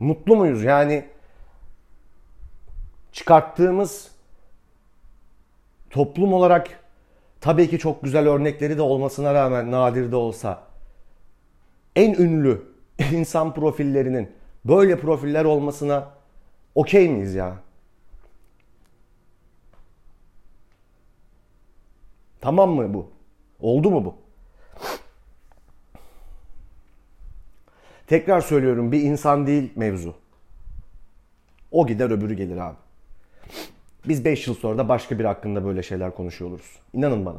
Mutlu 0.00 0.36
muyuz? 0.36 0.64
Yani 0.64 1.08
çıkarttığımız 3.12 4.10
toplum 5.90 6.32
olarak 6.32 6.80
tabii 7.40 7.70
ki 7.70 7.78
çok 7.78 8.02
güzel 8.02 8.28
örnekleri 8.28 8.76
de 8.76 8.82
olmasına 8.82 9.34
rağmen 9.34 9.70
nadir 9.70 10.12
de 10.12 10.16
olsa 10.16 10.62
en 11.96 12.14
ünlü 12.14 12.62
insan 13.12 13.54
profillerinin 13.54 14.32
böyle 14.64 14.98
profiller 14.98 15.44
olmasına 15.44 16.08
okey 16.74 17.08
miyiz 17.08 17.34
ya? 17.34 17.56
Tamam 22.42 22.70
mı 22.70 22.94
bu? 22.94 23.10
Oldu 23.60 23.90
mu 23.90 24.04
bu? 24.04 24.14
Tekrar 28.06 28.40
söylüyorum 28.40 28.92
bir 28.92 29.00
insan 29.00 29.46
değil 29.46 29.72
mevzu. 29.76 30.14
O 31.70 31.86
gider 31.86 32.10
öbürü 32.10 32.34
gelir 32.34 32.56
abi. 32.56 32.76
Biz 34.08 34.24
5 34.24 34.46
yıl 34.46 34.54
sonra 34.54 34.78
da 34.78 34.88
başka 34.88 35.18
bir 35.18 35.24
hakkında 35.24 35.64
böyle 35.64 35.82
şeyler 35.82 36.14
konuşuyor 36.14 36.50
oluruz. 36.50 36.78
İnanın 36.92 37.26
bana. 37.26 37.38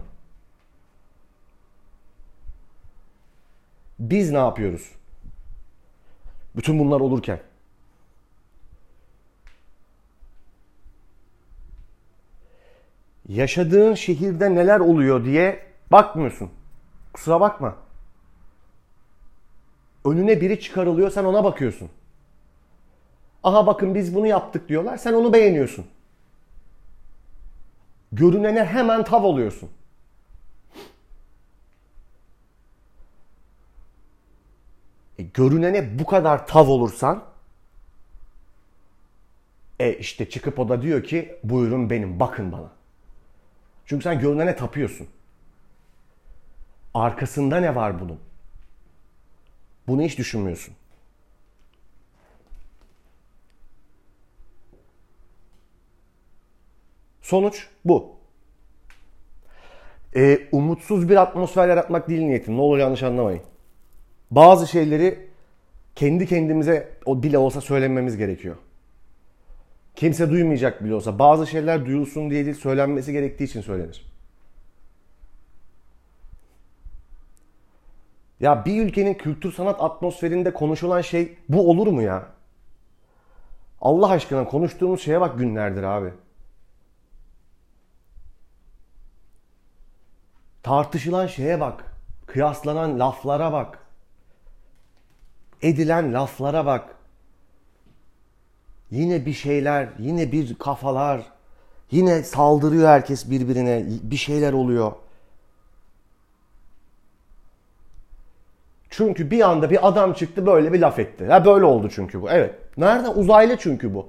Biz 3.99 4.31
ne 4.31 4.37
yapıyoruz? 4.37 4.91
Bütün 6.55 6.79
bunlar 6.79 6.99
olurken. 6.99 7.39
Yaşadığın 13.27 13.93
şehirde 13.93 14.55
neler 14.55 14.79
oluyor 14.79 15.25
diye 15.25 15.65
bakmıyorsun. 15.91 16.49
Kusura 17.13 17.41
bakma. 17.41 17.75
Önüne 20.05 20.41
biri 20.41 20.59
çıkarılıyor 20.59 21.09
sen 21.09 21.23
ona 21.23 21.43
bakıyorsun. 21.43 21.89
Aha 23.43 23.67
bakın 23.67 23.95
biz 23.95 24.15
bunu 24.15 24.27
yaptık 24.27 24.69
diyorlar 24.69 24.97
sen 24.97 25.13
onu 25.13 25.33
beğeniyorsun. 25.33 25.85
Görünene 28.11 28.65
hemen 28.65 29.03
tav 29.03 29.23
oluyorsun. 29.23 29.69
E, 35.17 35.23
görünene 35.23 35.99
bu 35.99 36.05
kadar 36.05 36.47
tav 36.47 36.67
olursan 36.67 37.23
e 39.79 39.93
işte 39.93 40.29
çıkıp 40.29 40.59
o 40.59 40.69
da 40.69 40.81
diyor 40.81 41.03
ki 41.03 41.35
buyurun 41.43 41.89
benim 41.89 42.19
bakın 42.19 42.51
bana. 42.51 42.82
Çünkü 43.85 44.03
sen 44.03 44.19
görünene 44.19 44.55
tapıyorsun. 44.55 45.07
Arkasında 46.93 47.59
ne 47.59 47.75
var 47.75 47.99
bunun? 47.99 48.19
Bunu 49.87 50.01
hiç 50.01 50.17
düşünmüyorsun. 50.17 50.73
Sonuç 57.21 57.67
bu. 57.85 58.15
Ee, 60.15 60.47
umutsuz 60.51 61.09
bir 61.09 61.15
atmosfer 61.15 61.67
yaratmak 61.67 62.09
değil 62.09 62.21
niyetim. 62.21 62.57
Ne 62.57 62.61
olur 62.61 62.77
yanlış 62.77 63.03
anlamayın. 63.03 63.41
Bazı 64.31 64.67
şeyleri 64.67 65.27
kendi 65.95 66.27
kendimize 66.27 66.97
o 67.05 67.23
bile 67.23 67.37
olsa 67.37 67.61
söylememiz 67.61 68.17
gerekiyor. 68.17 68.55
Kimse 69.95 70.29
duymayacak 70.29 70.83
bile 70.83 70.95
olsa. 70.95 71.19
Bazı 71.19 71.47
şeyler 71.47 71.85
duyulsun 71.85 72.29
diye 72.29 72.45
değil, 72.45 72.55
söylenmesi 72.55 73.11
gerektiği 73.11 73.43
için 73.43 73.61
söylenir. 73.61 74.05
Ya 78.39 78.65
bir 78.65 78.85
ülkenin 78.85 79.13
kültür 79.13 79.51
sanat 79.51 79.81
atmosferinde 79.81 80.53
konuşulan 80.53 81.01
şey 81.01 81.37
bu 81.49 81.69
olur 81.69 81.87
mu 81.87 82.01
ya? 82.01 82.27
Allah 83.81 84.09
aşkına 84.09 84.45
konuştuğumuz 84.45 85.01
şeye 85.01 85.21
bak 85.21 85.37
günlerdir 85.39 85.83
abi. 85.83 86.13
Tartışılan 90.63 91.27
şeye 91.27 91.59
bak. 91.59 91.85
Kıyaslanan 92.25 92.99
laflara 92.99 93.53
bak. 93.53 93.79
Edilen 95.61 96.13
laflara 96.13 96.65
bak. 96.65 96.95
Yine 98.93 99.25
bir 99.25 99.33
şeyler, 99.33 99.89
yine 99.99 100.31
bir 100.31 100.55
kafalar. 100.55 101.21
Yine 101.91 102.23
saldırıyor 102.23 102.87
herkes 102.87 103.29
birbirine. 103.29 103.85
Bir 104.03 104.15
şeyler 104.15 104.53
oluyor. 104.53 104.91
Çünkü 108.89 109.31
bir 109.31 109.41
anda 109.49 109.69
bir 109.69 109.87
adam 109.87 110.13
çıktı 110.13 110.45
böyle 110.45 110.73
bir 110.73 110.79
laf 110.79 110.99
etti. 110.99 111.23
Ya 111.23 111.45
böyle 111.45 111.65
oldu 111.65 111.89
çünkü 111.95 112.21
bu. 112.21 112.29
Evet. 112.29 112.55
Nerede? 112.77 113.09
Uzaylı 113.09 113.57
çünkü 113.57 113.93
bu. 113.93 114.07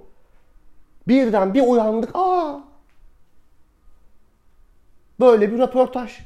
Birden 1.08 1.54
bir 1.54 1.62
uyandık. 1.62 2.10
Aa! 2.14 2.60
Böyle 5.20 5.52
bir 5.52 5.58
röportaj. 5.58 6.18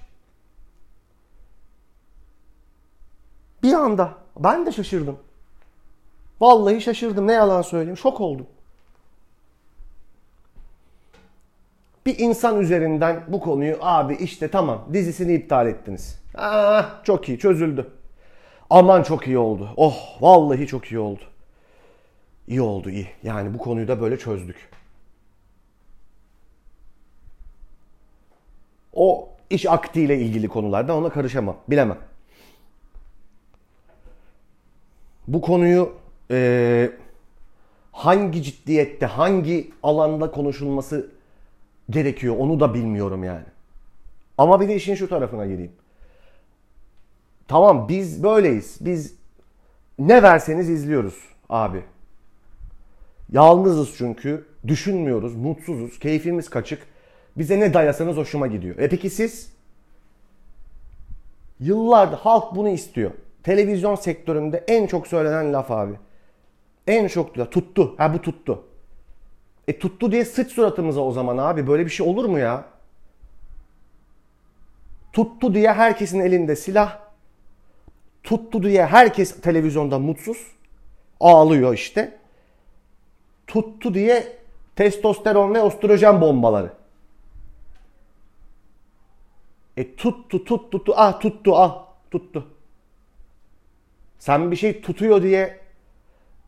Bir 3.63 3.73
anda. 3.73 4.15
Ben 4.39 4.67
de 4.67 4.73
şaşırdım. 4.73 5.19
Vallahi 6.41 6.81
şaşırdım. 6.81 7.27
Ne 7.27 7.33
yalan 7.33 7.63
söyleyeyim. 7.63 7.97
Şok 7.97 8.21
oldum. 8.21 8.47
bir 12.09 12.19
insan 12.19 12.61
üzerinden 12.61 13.25
bu 13.29 13.41
konuyu 13.41 13.77
abi 13.81 14.15
işte 14.15 14.49
tamam 14.49 14.85
dizisini 14.93 15.35
iptal 15.35 15.67
ettiniz. 15.67 16.21
Ah 16.35 17.05
çok 17.05 17.29
iyi 17.29 17.39
çözüldü. 17.39 17.91
Aman 18.71 19.03
çok 19.03 19.27
iyi 19.27 19.39
oldu. 19.39 19.71
Oh 19.77 19.97
vallahi 20.21 20.67
çok 20.67 20.87
iyi 20.87 20.99
oldu. 20.99 21.21
İyi 22.49 22.63
oldu 22.63 22.91
iyi. 22.91 23.09
Yani 23.23 23.55
bu 23.55 23.59
konuyu 23.59 23.89
da 23.89 24.01
böyle 24.01 24.19
çözdük. 24.19 24.71
O 28.93 29.29
iş 29.51 29.67
aktiyle 29.67 30.19
ilgili 30.19 30.49
konularda 30.49 30.97
ona 30.97 31.09
karışamam. 31.09 31.57
Bilemem. 31.69 31.99
Bu 35.29 35.41
konuyu 35.41 35.93
e, 36.31 36.91
hangi 37.93 38.43
ciddiyette, 38.43 39.07
hangi 39.07 39.71
alanda 39.83 40.31
konuşulması 40.31 41.11
gerekiyor 41.91 42.37
onu 42.39 42.61
da 42.61 42.75
bilmiyorum 42.75 43.25
yani. 43.25 43.45
Ama 44.39 44.61
bir 44.61 44.69
de 44.69 44.75
işin 44.75 44.95
şu 44.95 45.09
tarafına 45.09 45.47
gireyim. 45.47 45.73
Tamam 47.49 47.89
biz 47.89 48.23
böyleyiz. 48.23 48.77
Biz 48.81 49.15
ne 49.99 50.23
verseniz 50.23 50.69
izliyoruz 50.69 51.15
abi. 51.49 51.83
Yalnızız 53.33 53.95
çünkü. 53.99 54.49
Düşünmüyoruz, 54.67 55.35
mutsuzuz, 55.35 55.99
keyfimiz 55.99 56.51
kaçık. 56.51 56.83
Bize 57.37 57.61
ne 57.61 57.75
dayasanız 57.75 58.17
hoşuma 58.17 58.47
gidiyor. 58.47 58.79
E 58.79 58.89
peki 58.89 59.11
siz? 59.11 59.53
Yıllardır 61.61 62.17
halk 62.17 62.57
bunu 62.57 62.69
istiyor. 62.69 63.11
Televizyon 63.43 63.95
sektöründe 63.95 64.65
en 64.69 64.87
çok 64.87 65.07
söylenen 65.07 65.53
laf 65.53 65.71
abi. 65.71 65.95
En 66.89 67.09
çok 67.09 67.39
da 67.39 67.51
tuttu. 67.51 67.95
Ha 67.99 68.15
bu 68.15 68.23
tuttu. 68.23 68.65
E 69.69 69.79
tuttu 69.79 70.13
diye 70.13 70.25
sıç 70.25 70.53
suratımıza 70.53 71.01
o 71.01 71.13
zaman 71.13 71.39
abi. 71.39 71.67
Böyle 71.67 71.85
bir 71.85 71.91
şey 71.91 72.07
olur 72.07 72.25
mu 72.25 72.39
ya? 72.39 72.65
Tuttu 75.13 75.55
diye 75.55 75.73
herkesin 75.73 76.21
elinde 76.21 76.57
silah. 76.57 76.99
Tuttu 78.23 78.63
diye 78.63 78.87
herkes 78.87 79.41
televizyonda 79.41 79.99
mutsuz. 79.99 80.47
Ağlıyor 81.21 81.75
işte. 81.75 82.19
Tuttu 83.47 83.95
diye 83.95 84.39
testosteron 84.77 85.55
ve 85.55 85.63
östrojen 85.63 86.21
bombaları. 86.21 86.73
E 89.77 89.97
tuttu 89.97 90.45
tuttu 90.45 90.71
tuttu 90.71 90.93
ah 90.97 91.21
tuttu 91.21 91.57
ah 91.57 91.85
tuttu. 92.11 92.47
Sen 94.19 94.51
bir 94.51 94.57
şey 94.57 94.81
tutuyor 94.81 95.23
diye 95.23 95.68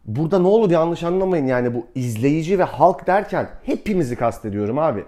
burada 0.05 0.39
ne 0.39 0.47
olur 0.47 0.71
yanlış 0.71 1.03
anlamayın 1.03 1.47
yani 1.47 1.75
bu 1.75 1.87
izleyici 1.95 2.59
ve 2.59 2.65
halk 2.65 3.07
derken 3.07 3.51
hepimizi 3.65 4.17
kastediyorum 4.17 4.79
abi. 4.79 5.05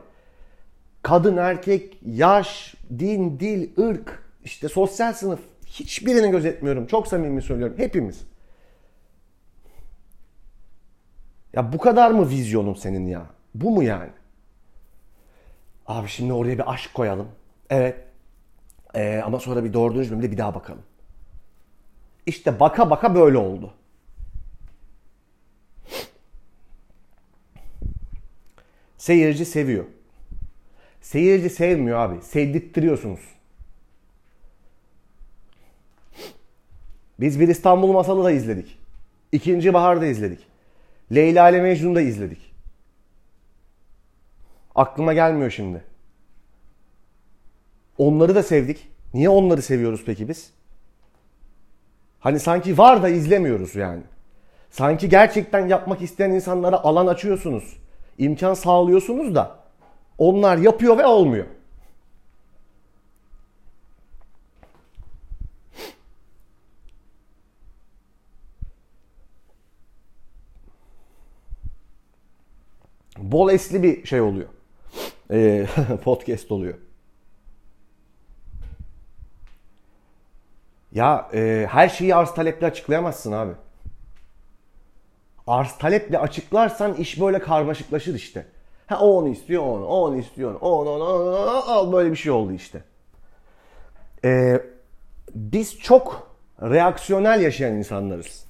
Kadın, 1.03 1.37
erkek, 1.37 1.99
yaş, 2.07 2.75
din, 2.99 3.41
dil, 3.41 3.83
ırk, 3.83 4.23
işte 4.45 4.69
sosyal 4.69 5.13
sınıf 5.13 5.41
hiçbirini 5.67 6.31
gözetmiyorum. 6.31 6.87
Çok 6.87 7.09
samimi 7.09 7.43
söylüyorum. 7.43 7.77
Hepimiz. 7.79 8.25
Ya 11.53 11.73
bu 11.73 11.79
kadar 11.79 12.11
mı 12.11 12.29
vizyonun 12.29 12.75
senin 12.75 13.07
ya? 13.07 13.27
Bu 13.55 13.71
mu 13.71 13.83
yani? 13.83 14.11
Abi 15.87 16.09
şimdi 16.09 16.33
oraya 16.33 16.59
bir 16.59 16.73
aşk 16.73 16.95
koyalım. 16.95 17.29
Evet. 17.71 17.97
Ee, 18.95 19.23
ama 19.25 19.41
sonra 19.41 19.65
bir 19.65 19.73
dönüş 19.73 20.11
bölümde 20.11 20.31
bir 20.31 20.39
daha 20.39 20.55
bakalım. 20.55 20.83
İşte 22.27 22.61
baka 22.61 22.91
baka 22.91 23.15
böyle 23.15 23.39
oldu. 23.39 23.75
Seyirci 29.03 29.45
seviyor. 29.45 29.85
Seyirci 31.01 31.51
sevmiyor 31.51 31.99
abi. 31.99 32.23
Sevdirttiriyorsunuz. 32.23 33.21
Biz 37.21 37.41
bir 37.41 37.49
İstanbul 37.49 37.93
Masalı 37.93 38.25
da 38.25 38.31
izledik. 38.31 38.79
İkinci 39.33 39.75
Bahar 39.75 40.01
da 40.01 40.07
izledik. 40.07 40.39
Leyla 41.15 41.51
ile 41.51 41.61
Mecnun 41.61 41.95
da 41.95 42.01
izledik. 42.01 42.55
Aklıma 44.75 45.13
gelmiyor 45.13 45.51
şimdi. 45.51 45.85
Onları 47.99 48.35
da 48.35 48.43
sevdik. 48.43 48.89
Niye 49.15 49.29
onları 49.29 49.63
seviyoruz 49.63 50.03
peki 50.07 50.29
biz? 50.29 50.51
Hani 52.21 52.41
sanki 52.41 52.79
var 52.79 53.03
da 53.03 53.09
izlemiyoruz 53.09 53.75
yani. 53.75 54.03
Sanki 54.71 55.09
gerçekten 55.09 55.67
yapmak 55.67 56.03
isteyen 56.03 56.31
insanlara 56.31 56.77
alan 56.77 57.07
açıyorsunuz. 57.07 57.82
İmkan 58.19 58.55
sağlıyorsunuz 58.55 59.35
da 59.35 59.59
onlar 60.19 60.57
yapıyor 60.57 60.99
ve 60.99 61.07
olmuyor. 61.07 61.47
Bol 73.19 73.51
esli 73.51 73.83
bir 73.83 74.07
şey 74.07 74.21
oluyor. 74.21 74.49
Ee, 75.31 75.67
podcast 76.05 76.53
oluyor. 76.53 76.75
Ya 80.93 81.31
e, 81.35 81.67
her 81.71 81.89
şeyi 81.89 82.15
arz 82.15 82.35
taleple 82.35 82.67
açıklayamazsın 82.67 83.33
abi. 83.33 83.53
Arz 85.47 85.79
taleple 85.79 86.19
açıklarsan 86.19 86.95
iş 86.95 87.21
böyle 87.21 87.39
karmaşıklaşır 87.39 88.15
işte. 88.15 88.47
Ha 88.87 89.01
o 89.01 89.07
onu 89.07 89.29
istiyor, 89.29 89.63
onu, 89.63 89.87
o 89.87 89.97
onu 89.97 90.19
istiyor, 90.19 90.55
o 90.61 90.81
onu, 90.81 90.91
onu, 90.91 91.05
onu, 91.05 91.37
onu, 91.39 91.71
al 91.71 91.93
böyle 91.93 92.11
bir 92.11 92.17
şey 92.17 92.33
oldu 92.33 92.53
işte. 92.53 92.85
Ee, 94.25 94.63
biz 95.35 95.79
çok 95.79 96.33
reaksiyonel 96.63 97.41
yaşayan 97.41 97.75
insanlarız. 97.75 98.47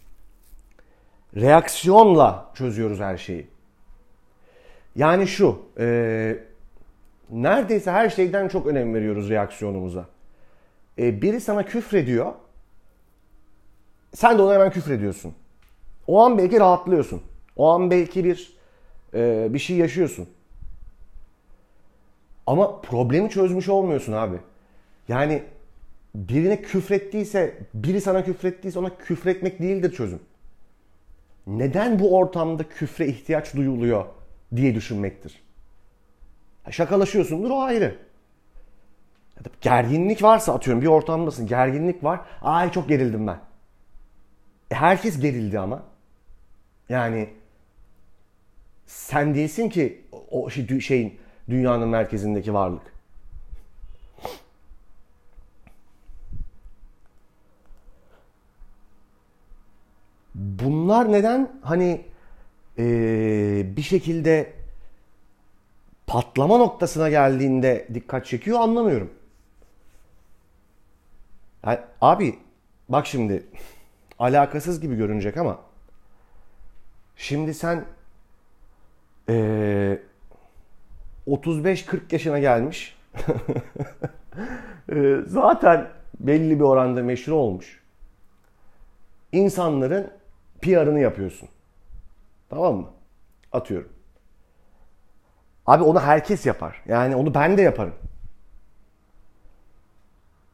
Reaksiyonla 1.37 2.50
çözüyoruz 2.55 3.00
her 3.00 3.16
şeyi. 3.16 3.46
Yani 4.96 5.26
şu, 5.26 5.62
e, 5.78 6.37
neredeyse 7.31 7.90
her 7.90 8.11
şeyden 8.11 8.48
çok 8.48 8.66
önem 8.66 8.94
veriyoruz 8.94 9.31
reaksiyonumuza 9.31 10.07
e, 10.98 11.22
biri 11.22 11.40
sana 11.40 11.62
küfrediyor. 11.62 12.33
Sen 14.14 14.38
de 14.38 14.42
ona 14.42 14.55
hemen 14.55 14.70
küfrediyorsun. 14.70 15.35
O 16.06 16.20
an 16.20 16.38
belki 16.38 16.60
rahatlıyorsun. 16.60 17.22
O 17.56 17.68
an 17.70 17.90
belki 17.90 18.24
bir 18.24 18.56
e, 19.14 19.48
bir 19.50 19.58
şey 19.58 19.76
yaşıyorsun. 19.76 20.28
Ama 22.46 22.80
problemi 22.80 23.30
çözmüş 23.30 23.68
olmuyorsun 23.68 24.12
abi. 24.12 24.36
Yani 25.08 25.42
birine 26.14 26.62
küfrettiyse, 26.62 27.58
biri 27.74 28.00
sana 28.00 28.24
küfrettiyse 28.24 28.78
ona 28.78 28.96
küfretmek 28.96 29.60
değildir 29.60 29.92
çözüm. 29.92 30.20
Neden 31.46 31.98
bu 31.98 32.16
ortamda 32.16 32.68
küfre 32.68 33.06
ihtiyaç 33.06 33.54
duyuluyor 33.54 34.04
diye 34.56 34.74
düşünmektir. 34.74 35.42
Şakalaşıyorsundur 36.70 37.50
o 37.50 37.60
ayrı. 37.60 37.96
Gerginlik 39.60 40.22
varsa 40.22 40.54
atıyorum 40.54 40.82
bir 40.82 40.86
ortamdasın 40.86 41.46
gerginlik 41.46 42.04
var. 42.04 42.20
Ay 42.42 42.72
çok 42.72 42.88
gerildim 42.88 43.26
ben. 43.26 43.40
E 44.70 44.74
herkes 44.74 45.20
gerildi 45.20 45.58
ama. 45.58 45.82
Yani 46.88 47.29
sen 48.87 49.35
değilsin 49.35 49.68
ki 49.68 50.05
o 50.31 50.51
şey, 50.51 50.81
şeyin 50.81 51.21
dünyanın 51.49 51.88
merkezindeki 51.88 52.55
varlık. 52.55 52.92
Bunlar 60.35 61.12
neden 61.12 61.61
hani 61.62 62.05
ee, 62.79 63.77
bir 63.77 63.83
şekilde 63.83 64.53
patlama 66.07 66.59
noktasına 66.59 67.11
geldiğinde 67.11 67.88
dikkat 67.95 68.27
çekiyor 68.27 68.61
anlamıyorum. 68.61 69.11
Yani, 71.66 71.79
abi 72.01 72.38
bak 72.88 73.07
şimdi 73.07 73.47
alakasız 74.18 74.81
gibi 74.81 74.97
görünecek 74.97 75.37
ama 75.37 75.61
şimdi 77.16 77.55
sen 77.55 77.85
ee, 79.29 79.98
35-40 81.27 82.01
yaşına 82.12 82.38
gelmiş 82.38 82.98
e, 84.92 85.16
zaten 85.27 85.88
belli 86.20 86.59
bir 86.59 86.64
oranda 86.64 87.03
meşhur 87.03 87.33
olmuş 87.33 87.83
insanların 89.33 90.11
PR'ını 90.62 91.01
yapıyorsun. 91.01 91.48
Tamam 92.48 92.77
mı? 92.77 92.90
Atıyorum. 93.53 93.92
Abi 95.66 95.83
onu 95.85 96.01
herkes 96.01 96.46
yapar. 96.46 96.83
Yani 96.87 97.16
onu 97.16 97.35
ben 97.35 97.59
de 97.59 97.62
yaparım 97.62 97.94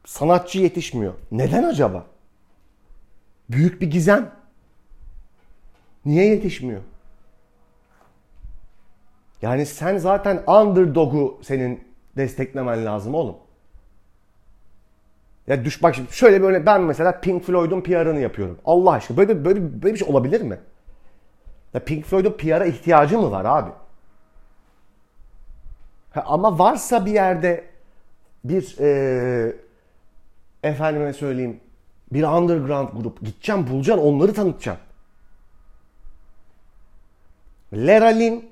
sanatçı 0.09 0.59
yetişmiyor. 0.59 1.13
Neden 1.31 1.63
acaba? 1.63 2.05
Büyük 3.49 3.81
bir 3.81 3.91
gizem. 3.91 4.31
Niye 6.09 6.25
yetişmiyor? 6.25 6.81
Yani 9.41 9.65
sen 9.65 9.97
zaten 9.97 10.43
underdog'u 10.47 11.39
senin 11.41 11.83
desteklemen 12.17 12.85
lazım 12.85 13.15
oğlum. 13.15 13.35
Ya 15.47 15.65
düş 15.65 15.83
bak 15.83 15.95
şimdi 15.95 16.13
şöyle 16.13 16.41
böyle 16.41 16.65
ben 16.65 16.81
mesela 16.81 17.19
Pink 17.21 17.43
Floyd'un 17.43 17.81
PR'ını 17.81 18.19
yapıyorum. 18.19 18.57
Allah 18.65 18.91
aşkına 18.91 19.17
böyle 19.17 19.45
böyle 19.45 19.81
böyle 19.83 19.93
bir 19.93 19.99
şey 19.99 20.09
olabilir 20.09 20.41
mi? 20.41 20.59
Ya 21.73 21.79
Pink 21.79 22.05
Floyd'un 22.05 22.31
PR'a 22.31 22.65
ihtiyacı 22.65 23.19
mı 23.19 23.31
var 23.31 23.45
abi? 23.45 23.71
Ha, 26.13 26.23
ama 26.27 26.59
varsa 26.59 27.05
bir 27.05 27.11
yerde 27.11 27.65
bir 28.43 28.75
e, 28.79 29.53
efendime 30.63 31.13
söyleyeyim 31.13 31.59
bir 32.11 32.23
underground 32.23 32.89
grup 32.93 33.21
gideceğim 33.21 33.67
bulacaksın 33.67 34.03
onları 34.03 34.33
tanıtacaksın. 34.33 34.88
Leralin 37.73 38.49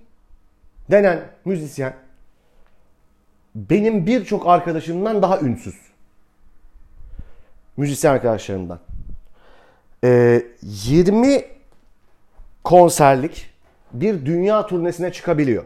denen 0.92 1.20
müzisyen 1.46 1.94
benim 3.56 4.06
birçok 4.06 4.48
arkadaşımdan 4.48 5.22
daha 5.22 5.40
ünsüz. 5.40 5.76
Müzisyen 7.78 8.14
arkadaşlarımdan. 8.14 8.80
Ee, 10.04 10.46
20 10.62 11.46
konserlik 12.64 13.54
bir 13.94 14.26
dünya 14.26 14.68
turnesine 14.68 15.12
çıkabiliyor. 15.12 15.66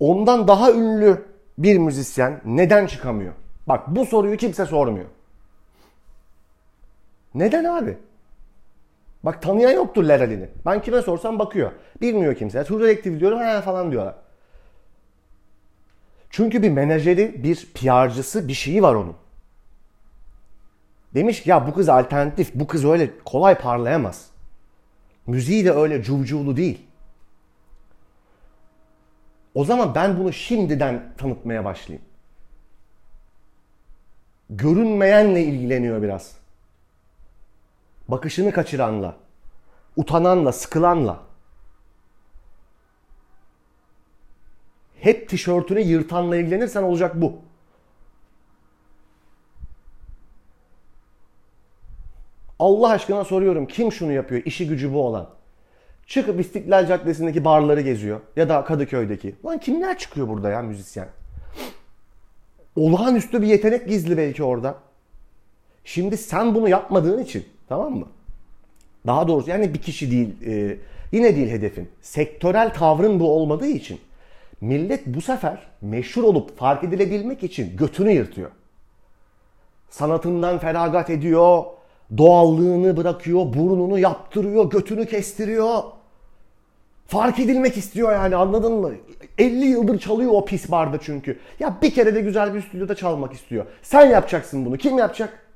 Ondan 0.00 0.48
daha 0.48 0.72
ünlü 0.72 1.24
bir 1.58 1.78
müzisyen 1.78 2.40
neden 2.44 2.86
çıkamıyor? 2.86 3.32
Bak 3.66 3.88
bu 3.88 4.06
soruyu 4.06 4.36
kimse 4.36 4.66
sormuyor. 4.66 5.06
Neden 7.34 7.64
abi? 7.64 7.98
Bak 9.22 9.42
tanıyan 9.42 9.70
yoktur 9.70 10.04
Leralini. 10.04 10.48
Ben 10.66 10.82
kime 10.82 11.02
sorsam 11.02 11.38
bakıyor. 11.38 11.72
Bilmiyor 12.00 12.34
kimse. 12.34 12.64
True 12.64 12.88
Detective 12.88 13.20
diyorum 13.20 13.40
he 13.40 13.60
falan 13.60 13.90
diyorlar. 13.90 14.14
Çünkü 16.30 16.62
bir 16.62 16.70
menajeri, 16.70 17.42
bir 17.44 17.68
PR'cısı 17.74 18.48
bir 18.48 18.54
şeyi 18.54 18.82
var 18.82 18.94
onun. 18.94 19.16
Demiş 21.14 21.42
ki 21.42 21.50
ya 21.50 21.66
bu 21.66 21.74
kız 21.74 21.88
alternatif, 21.88 22.54
bu 22.54 22.66
kız 22.66 22.84
öyle 22.84 23.10
kolay 23.24 23.58
parlayamaz. 23.58 24.30
Müziği 25.26 25.64
de 25.64 25.72
öyle 25.72 26.02
cuvcuvlu 26.02 26.56
değil. 26.56 26.78
O 29.54 29.64
zaman 29.64 29.94
ben 29.94 30.18
bunu 30.18 30.32
şimdiden 30.32 31.12
tanıtmaya 31.18 31.64
başlayayım. 31.64 32.04
Görünmeyenle 34.50 35.42
ilgileniyor 35.42 36.02
biraz. 36.02 36.32
Bakışını 38.08 38.52
kaçıranla, 38.52 39.16
utananla, 39.96 40.52
sıkılanla. 40.52 41.20
Hep 45.00 45.28
tişörtünü 45.28 45.80
yırtanla 45.80 46.36
ilgilenirsen 46.36 46.82
olacak 46.82 47.12
bu. 47.14 47.38
Allah 52.58 52.90
aşkına 52.90 53.24
soruyorum 53.24 53.66
kim 53.66 53.92
şunu 53.92 54.12
yapıyor 54.12 54.42
işi 54.44 54.68
gücü 54.68 54.94
bu 54.94 55.06
olan? 55.06 55.28
Çıkıp 56.06 56.40
İstiklal 56.40 56.86
Caddesi'ndeki 56.86 57.44
barları 57.44 57.80
geziyor 57.80 58.20
ya 58.36 58.48
da 58.48 58.64
Kadıköy'deki. 58.64 59.34
Lan 59.44 59.58
kimler 59.58 59.98
çıkıyor 59.98 60.28
burada 60.28 60.50
ya 60.50 60.62
müzisyen? 60.62 61.08
Olağanüstü 62.76 63.42
bir 63.42 63.46
yetenek 63.46 63.88
gizli 63.88 64.16
belki 64.16 64.42
orada. 64.42 64.74
Şimdi 65.84 66.16
sen 66.16 66.54
bunu 66.54 66.68
yapmadığın 66.68 67.22
için 67.22 67.57
tamam 67.68 67.92
mı? 67.92 68.06
Daha 69.06 69.28
doğrusu 69.28 69.50
yani 69.50 69.74
bir 69.74 69.82
kişi 69.82 70.10
değil 70.10 70.28
e, 70.46 70.76
yine 71.12 71.36
değil 71.36 71.50
hedefin. 71.50 71.88
Sektörel 72.02 72.74
tavrın 72.74 73.20
bu 73.20 73.32
olmadığı 73.32 73.66
için 73.66 74.00
millet 74.60 75.06
bu 75.06 75.20
sefer 75.20 75.58
meşhur 75.80 76.22
olup 76.22 76.58
fark 76.58 76.84
edilebilmek 76.84 77.42
için 77.42 77.76
götünü 77.76 78.12
yırtıyor. 78.12 78.50
Sanatından 79.90 80.58
feragat 80.58 81.10
ediyor, 81.10 81.64
doğallığını 82.18 82.96
bırakıyor, 82.96 83.54
burnunu 83.54 83.98
yaptırıyor, 83.98 84.70
götünü 84.70 85.06
kestiriyor. 85.06 85.82
Fark 87.06 87.38
edilmek 87.38 87.76
istiyor 87.76 88.12
yani 88.12 88.36
anladın 88.36 88.72
mı? 88.72 88.92
50 89.38 89.66
yıldır 89.66 89.98
çalıyor 89.98 90.30
o 90.34 90.44
pis 90.44 90.70
barda 90.70 90.98
çünkü. 91.00 91.38
Ya 91.60 91.76
bir 91.82 91.94
kere 91.94 92.14
de 92.14 92.20
güzel 92.20 92.54
bir 92.54 92.62
stüdyoda 92.62 92.94
çalmak 92.94 93.32
istiyor. 93.32 93.66
Sen 93.82 94.06
yapacaksın 94.06 94.66
bunu. 94.66 94.76
Kim 94.76 94.98
yapacak? 94.98 95.47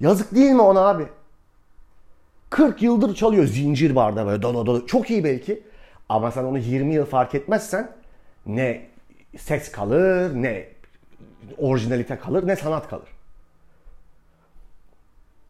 Yazık 0.00 0.34
değil 0.34 0.50
mi 0.50 0.62
ona 0.62 0.80
abi? 0.80 1.06
40 2.50 2.82
yıldır 2.82 3.14
çalıyor 3.14 3.44
zincir 3.44 3.96
barda 3.96 4.26
böyle 4.26 4.42
dolu 4.42 4.66
dolu. 4.66 4.86
Çok 4.86 5.10
iyi 5.10 5.24
belki. 5.24 5.62
Ama 6.08 6.30
sen 6.30 6.44
onu 6.44 6.58
20 6.58 6.94
yıl 6.94 7.06
fark 7.06 7.34
etmezsen 7.34 7.92
ne 8.46 8.86
ses 9.38 9.72
kalır, 9.72 10.42
ne 10.42 10.68
orijinalite 11.58 12.18
kalır, 12.18 12.46
ne 12.46 12.56
sanat 12.56 12.88
kalır. 12.88 13.08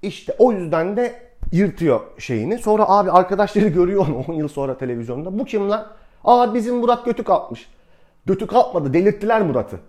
İşte 0.02 0.34
o 0.38 0.52
yüzden 0.52 0.96
de 0.96 1.22
yırtıyor 1.52 2.00
şeyini. 2.18 2.58
Sonra 2.58 2.88
abi 2.88 3.10
arkadaşları 3.10 3.68
görüyor 3.78 4.06
onu 4.08 4.18
10 4.18 4.32
yıl 4.32 4.48
sonra 4.48 4.78
televizyonda. 4.78 5.38
Bu 5.38 5.44
kim 5.44 5.70
lan? 5.70 5.92
Aa 6.24 6.54
bizim 6.54 6.76
Murat 6.76 7.04
götü 7.04 7.24
kalkmış. 7.24 7.68
Götü 8.26 8.46
kalkmadı. 8.46 8.94
Delirttiler 8.94 9.42
Murat'ı. 9.42 9.80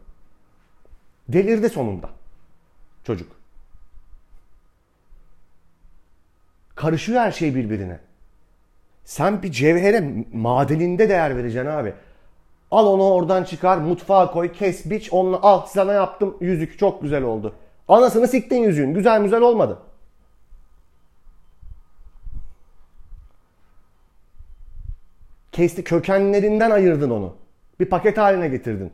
Delirdi 1.30 1.70
sonunda. 1.70 2.10
Çocuk. 3.04 3.35
Karışıyor 6.76 7.20
her 7.20 7.32
şey 7.32 7.56
birbirine. 7.56 8.00
Sen 9.06 9.44
bir 9.44 9.52
cevhere 9.52 10.26
madeninde 10.34 11.10
değer 11.10 11.38
vereceksin 11.38 11.70
abi. 11.70 11.94
Al 12.72 12.88
onu 12.88 13.04
oradan 13.04 13.44
çıkar, 13.44 13.78
mutfağa 13.78 14.32
koy, 14.32 14.52
kes, 14.54 14.90
biç, 14.90 15.14
onunla 15.14 15.42
al 15.42 15.66
sana 15.66 15.94
yaptım 15.94 16.38
yüzük 16.42 16.80
çok 16.80 17.02
güzel 17.02 17.24
oldu. 17.24 17.56
Anasını 17.88 18.28
siktin 18.28 18.64
yüzüğün. 18.64 18.94
Güzel 18.94 19.24
güzel 19.24 19.42
olmadı. 19.42 19.80
Kesti 25.52 25.84
kökenlerinden 25.84 26.72
ayırdın 26.72 27.10
onu. 27.10 27.36
Bir 27.80 27.86
paket 27.86 28.18
haline 28.18 28.48
getirdin. 28.48 28.94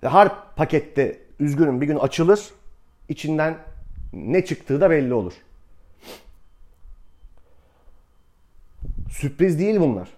Her 0.00 0.30
pakette 0.56 1.20
üzgünüm 1.40 1.80
bir 1.80 1.86
gün 1.86 1.96
açılır. 1.96 2.50
içinden 3.08 3.58
ne 4.12 4.44
çıktığı 4.44 4.80
da 4.80 4.90
belli 4.90 5.14
olur. 5.14 5.32
Sürpriz 9.10 9.58
değil 9.58 9.80
bunlar. 9.80 10.08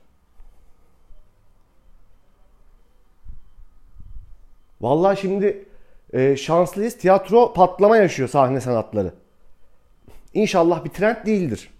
Vallahi 4.80 5.20
şimdi 5.20 5.64
e, 6.12 6.36
şanslıyız. 6.36 6.98
Tiyatro 6.98 7.52
patlama 7.52 7.96
yaşıyor 7.96 8.28
sahne 8.28 8.60
sanatları. 8.60 9.14
İnşallah 10.34 10.84
bir 10.84 10.90
trend 10.90 11.26
değildir. 11.26 11.70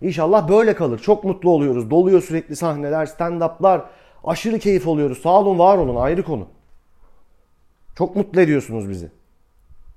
İnşallah 0.00 0.48
böyle 0.48 0.74
kalır. 0.74 0.98
Çok 0.98 1.24
mutlu 1.24 1.50
oluyoruz. 1.50 1.90
Doluyor 1.90 2.22
sürekli 2.22 2.56
sahneler, 2.56 3.06
stand-up'lar. 3.06 3.82
Aşırı 4.24 4.58
keyif 4.58 4.86
oluyoruz. 4.86 5.18
Sağ 5.18 5.40
olun, 5.40 5.58
var 5.58 5.78
olun. 5.78 5.96
Ayrı 5.96 6.22
konu. 6.22 6.48
Çok 7.98 8.16
mutlu 8.16 8.40
ediyorsunuz 8.40 8.90
bizi. 8.90 9.10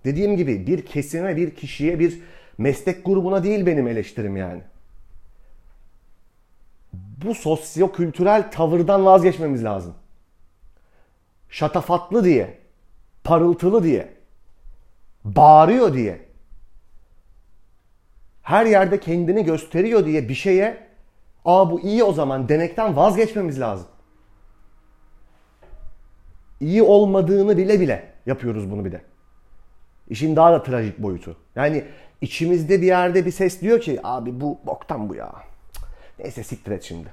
Dediğim 0.06 0.38
gibi 0.38 0.68
bir 0.68 0.86
kesime, 0.86 1.36
bir 1.36 1.56
kişiye, 1.56 2.00
bir 2.00 2.20
meslek 2.58 3.06
grubuna 3.06 3.44
değil 3.44 3.66
benim 3.66 3.88
eleştirim 3.88 4.38
yani. 4.38 4.62
Bu 7.24 7.36
sosyo-kültürel 7.36 8.52
tavırdan 8.52 9.06
vazgeçmemiz 9.06 9.64
lazım. 9.64 9.94
Şatafatlı 11.50 12.24
diye, 12.24 12.58
parıltılı 13.24 13.84
diye, 13.84 14.14
bağırıyor 15.24 15.94
diye, 15.94 16.22
her 18.42 18.66
yerde 18.66 19.00
kendini 19.00 19.44
gösteriyor 19.44 20.06
diye 20.06 20.30
bir 20.30 20.34
şeye 20.34 20.88
aa 21.46 21.72
bu 21.72 21.80
iyi 21.80 22.04
o 22.04 22.14
zaman 22.14 22.50
demekten 22.50 22.96
vazgeçmemiz 22.96 23.60
lazım. 23.60 23.88
İyi 26.60 26.84
olmadığını 26.84 27.58
bile 27.58 27.80
bile 27.80 28.14
yapıyoruz 28.26 28.72
bunu 28.72 28.86
bir 28.86 28.92
de. 28.92 29.02
İşin 30.10 30.36
daha 30.36 30.52
da 30.54 30.64
trajik 30.64 31.00
boyutu. 31.00 31.38
Yani 31.56 31.84
içimizde 32.22 32.82
bir 32.82 32.88
yerde 32.88 33.26
bir 33.26 33.32
ses 33.32 33.62
diyor 33.62 33.82
ki 33.82 34.00
abi 34.04 34.42
bu 34.42 34.60
boktan 34.66 35.10
bu 35.10 35.16
ya. 35.16 35.34
Neyse 36.24 36.44
siktir 36.44 36.72
et 36.72 36.84
şimdi. 36.84 37.10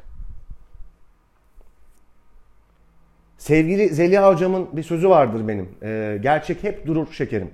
Sevgili 3.38 3.88
Zeliha 3.88 4.32
hocamın 4.32 4.68
bir 4.72 4.82
sözü 4.82 5.08
vardır 5.08 5.48
benim. 5.48 5.68
Ee, 5.82 6.18
gerçek 6.22 6.64
hep 6.64 6.86
durur 6.86 7.12
şekerim. 7.12 7.50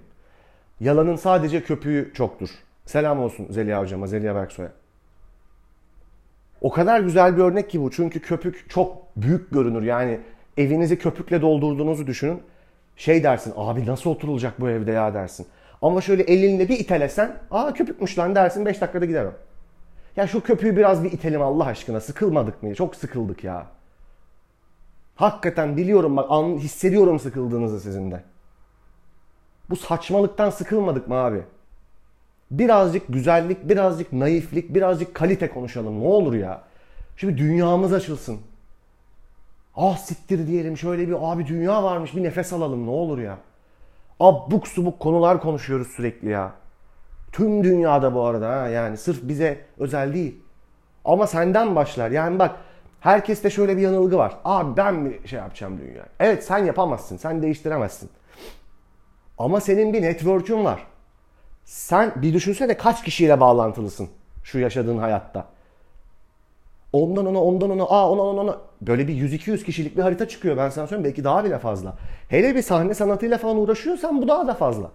Yalanın 0.80 1.16
sadece 1.16 1.62
köpüğü 1.62 2.12
çoktur. 2.14 2.50
Selam 2.86 3.20
olsun 3.20 3.46
Zeliha 3.50 3.80
hocama, 3.80 4.06
Zeliha 4.06 4.34
Berksoy'a. 4.34 4.72
O 6.60 6.70
kadar 6.70 7.00
güzel 7.00 7.36
bir 7.36 7.42
örnek 7.42 7.70
ki 7.70 7.82
bu. 7.82 7.90
Çünkü 7.90 8.20
köpük 8.20 8.70
çok 8.70 9.16
büyük 9.16 9.50
görünür. 9.50 9.82
Yani 9.82 10.20
evinizi 10.56 10.98
köpükle 10.98 11.42
doldurduğunuzu 11.42 12.06
düşünün. 12.06 12.42
Şey 12.96 13.22
dersin, 13.22 13.52
abi 13.56 13.86
nasıl 13.86 14.10
oturulacak 14.10 14.60
bu 14.60 14.70
evde 14.70 14.92
ya 14.92 15.14
dersin. 15.14 15.46
Ama 15.82 16.00
şöyle 16.00 16.22
elinle 16.22 16.68
bir 16.68 16.78
itelesen, 16.78 17.38
aa 17.50 17.72
köpükmüş 17.72 18.18
lan 18.18 18.34
dersin 18.34 18.66
5 18.66 18.80
dakikada 18.80 19.04
gider 19.04 19.24
o. 19.24 19.45
Ya 20.16 20.26
şu 20.26 20.40
köpüğü 20.40 20.76
biraz 20.76 21.04
bir 21.04 21.12
itelim 21.12 21.42
Allah 21.42 21.64
aşkına. 21.64 22.00
Sıkılmadık 22.00 22.62
mı? 22.62 22.74
Çok 22.74 22.96
sıkıldık 22.96 23.44
ya. 23.44 23.66
Hakikaten 25.16 25.76
biliyorum 25.76 26.16
bak 26.16 26.26
an, 26.28 26.44
hissediyorum 26.44 27.18
sıkıldığınızı 27.18 27.80
sizin 27.80 28.10
de. 28.10 28.22
Bu 29.70 29.76
saçmalıktan 29.76 30.50
sıkılmadık 30.50 31.08
mı 31.08 31.14
abi? 31.14 31.42
Birazcık 32.50 33.02
güzellik, 33.08 33.68
birazcık 33.68 34.12
naiflik, 34.12 34.74
birazcık 34.74 35.14
kalite 35.14 35.50
konuşalım. 35.50 36.00
Ne 36.00 36.06
olur 36.06 36.34
ya. 36.34 36.62
Şimdi 37.16 37.38
dünyamız 37.38 37.92
açılsın. 37.92 38.40
Ah 39.76 39.96
siktir 39.96 40.46
diyelim 40.46 40.76
şöyle 40.78 41.08
bir 41.08 41.32
abi 41.32 41.46
dünya 41.46 41.82
varmış 41.82 42.16
bir 42.16 42.22
nefes 42.22 42.52
alalım 42.52 42.86
ne 42.86 42.90
olur 42.90 43.18
ya. 43.18 43.38
Abuk 44.20 44.68
subuk 44.68 45.00
konular 45.00 45.40
konuşuyoruz 45.40 45.88
sürekli 45.88 46.28
ya. 46.28 46.52
Tüm 47.36 47.64
dünyada 47.64 48.14
bu 48.14 48.24
arada 48.24 48.48
ha 48.48 48.68
yani 48.68 48.96
sırf 48.96 49.18
bize 49.22 49.58
özel 49.78 50.14
değil. 50.14 50.40
Ama 51.04 51.26
senden 51.26 51.76
başlar. 51.76 52.10
Yani 52.10 52.38
bak 52.38 52.56
herkeste 53.00 53.50
şöyle 53.50 53.76
bir 53.76 53.82
yanılgı 53.82 54.18
var. 54.18 54.36
Abi 54.44 54.76
ben 54.76 54.94
mi 54.94 55.18
şey 55.24 55.38
yapacağım 55.38 55.78
dünya? 55.78 56.06
Evet 56.20 56.44
sen 56.44 56.58
yapamazsın. 56.58 57.16
Sen 57.16 57.42
değiştiremezsin. 57.42 58.10
Ama 59.38 59.60
senin 59.60 59.92
bir 59.92 60.02
network'ün 60.02 60.64
var. 60.64 60.86
Sen 61.64 62.12
bir 62.16 62.34
düşünsene 62.34 62.76
kaç 62.76 63.04
kişiyle 63.04 63.40
bağlantılısın 63.40 64.08
şu 64.44 64.58
yaşadığın 64.58 64.98
hayatta. 64.98 65.44
Ondan 66.92 67.26
ona, 67.26 67.42
ondan 67.42 67.70
ona, 67.70 67.82
aa 67.82 68.10
ona, 68.10 68.22
ona, 68.22 68.40
ona. 68.40 68.58
Böyle 68.80 69.08
bir 69.08 69.14
100-200 69.14 69.64
kişilik 69.64 69.96
bir 69.96 70.02
harita 70.02 70.28
çıkıyor 70.28 70.56
ben 70.56 70.70
sana 70.70 70.86
söyleyeyim. 70.86 71.04
Belki 71.04 71.24
daha 71.24 71.44
bile 71.44 71.58
fazla. 71.58 71.94
Hele 72.28 72.54
bir 72.54 72.62
sahne 72.62 72.94
sanatıyla 72.94 73.38
falan 73.38 73.56
uğraşıyorsan 73.56 74.22
bu 74.22 74.28
daha 74.28 74.46
da 74.46 74.54
fazla. 74.54 74.90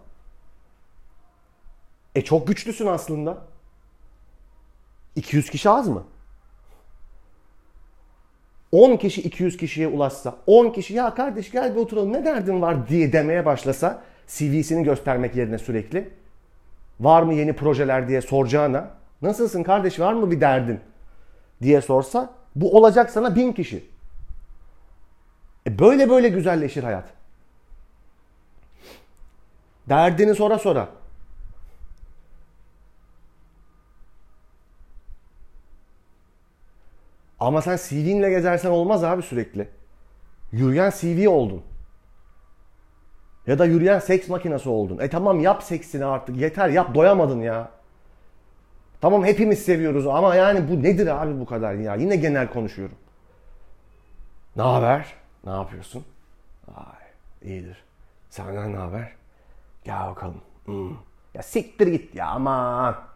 E 2.15 2.21
çok 2.21 2.47
güçlüsün 2.47 2.87
aslında. 2.87 3.37
200 5.15 5.49
kişi 5.49 5.69
az 5.69 5.87
mı? 5.87 6.03
10 8.71 8.97
kişi 8.97 9.21
200 9.21 9.57
kişiye 9.57 9.87
ulaşsa, 9.87 10.35
10 10.47 10.69
kişi 10.69 10.93
ya 10.93 11.15
kardeş 11.15 11.51
gel 11.51 11.75
bir 11.75 11.79
oturalım 11.79 12.13
ne 12.13 12.25
derdin 12.25 12.61
var 12.61 12.87
diye 12.87 13.13
demeye 13.13 13.45
başlasa 13.45 14.03
CV'sini 14.27 14.83
göstermek 14.83 15.35
yerine 15.35 15.57
sürekli 15.57 16.09
var 16.99 17.23
mı 17.23 17.33
yeni 17.33 17.53
projeler 17.53 18.07
diye 18.07 18.21
soracağına 18.21 18.91
nasılsın 19.21 19.63
kardeş 19.63 19.99
var 19.99 20.13
mı 20.13 20.31
bir 20.31 20.41
derdin 20.41 20.79
diye 21.61 21.81
sorsa 21.81 22.33
bu 22.55 22.77
olacak 22.77 23.09
sana 23.09 23.35
bin 23.35 23.51
kişi. 23.51 23.85
E 25.67 25.79
böyle 25.79 26.09
böyle 26.09 26.29
güzelleşir 26.29 26.83
hayat. 26.83 27.05
Derdini 29.89 30.35
sonra 30.35 30.59
sonra. 30.59 30.89
Ama 37.41 37.61
sen 37.61 37.77
CV'nle 37.77 38.29
gezersen 38.29 38.69
olmaz 38.69 39.03
abi 39.03 39.21
sürekli. 39.21 39.67
Yürüyen 40.51 40.91
CV 40.91 41.29
oldun. 41.29 41.63
Ya 43.47 43.59
da 43.59 43.65
yürüyen 43.65 43.99
seks 43.99 44.29
makinesi 44.29 44.69
oldun. 44.69 44.99
E 44.99 45.09
tamam 45.09 45.39
yap 45.39 45.63
seksini 45.63 46.05
artık 46.05 46.37
yeter 46.37 46.69
yap 46.69 46.95
doyamadın 46.95 47.41
ya. 47.41 47.71
Tamam 49.01 49.25
hepimiz 49.25 49.65
seviyoruz 49.65 50.07
ama 50.07 50.35
yani 50.35 50.69
bu 50.69 50.83
nedir 50.83 51.21
abi 51.23 51.39
bu 51.39 51.45
kadar 51.45 51.73
ya? 51.73 51.95
Yine 51.95 52.15
genel 52.15 52.49
konuşuyorum. 52.49 52.97
Ne 54.55 54.63
haber? 54.63 55.13
Ne 55.45 55.51
yapıyorsun? 55.51 56.05
Ay 56.75 57.51
iyidir. 57.51 57.83
Senden 58.29 58.73
ne 58.73 58.77
haber? 58.77 59.11
Gel 59.83 60.07
bakalım. 60.07 60.41
Hmm. 60.65 60.91
Ya 61.33 61.41
siktir 61.43 61.87
git 61.87 62.15
ya 62.15 62.27
aman. 62.27 63.10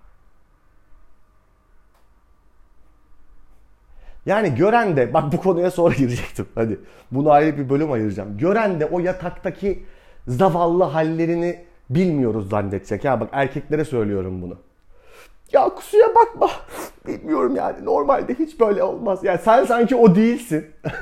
Yani 4.25 4.55
gören 4.55 4.97
de 4.97 5.13
bak 5.13 5.33
bu 5.33 5.41
konuya 5.41 5.71
sonra 5.71 5.95
girecektim. 5.97 6.45
Hadi 6.55 6.79
bunu 7.11 7.31
ayrı 7.31 7.57
bir 7.57 7.69
bölüm 7.69 7.91
ayıracağım. 7.91 8.37
Gören 8.37 8.79
de 8.79 8.85
o 8.85 8.99
yataktaki 8.99 9.85
zavallı 10.27 10.83
hallerini 10.83 11.65
bilmiyoruz 11.89 12.49
zannedecek. 12.49 13.03
Ya 13.03 13.19
bak 13.19 13.29
erkeklere 13.31 13.85
söylüyorum 13.85 14.41
bunu. 14.41 14.57
Ya 15.51 15.69
kusura 15.69 16.15
bakma. 16.15 16.49
Bilmiyorum 17.07 17.55
yani 17.55 17.85
normalde 17.85 18.33
hiç 18.33 18.59
böyle 18.59 18.83
olmaz. 18.83 19.19
Yani 19.23 19.39
sen 19.43 19.65
sanki 19.65 19.95
o 19.95 20.15
değilsin. 20.15 20.65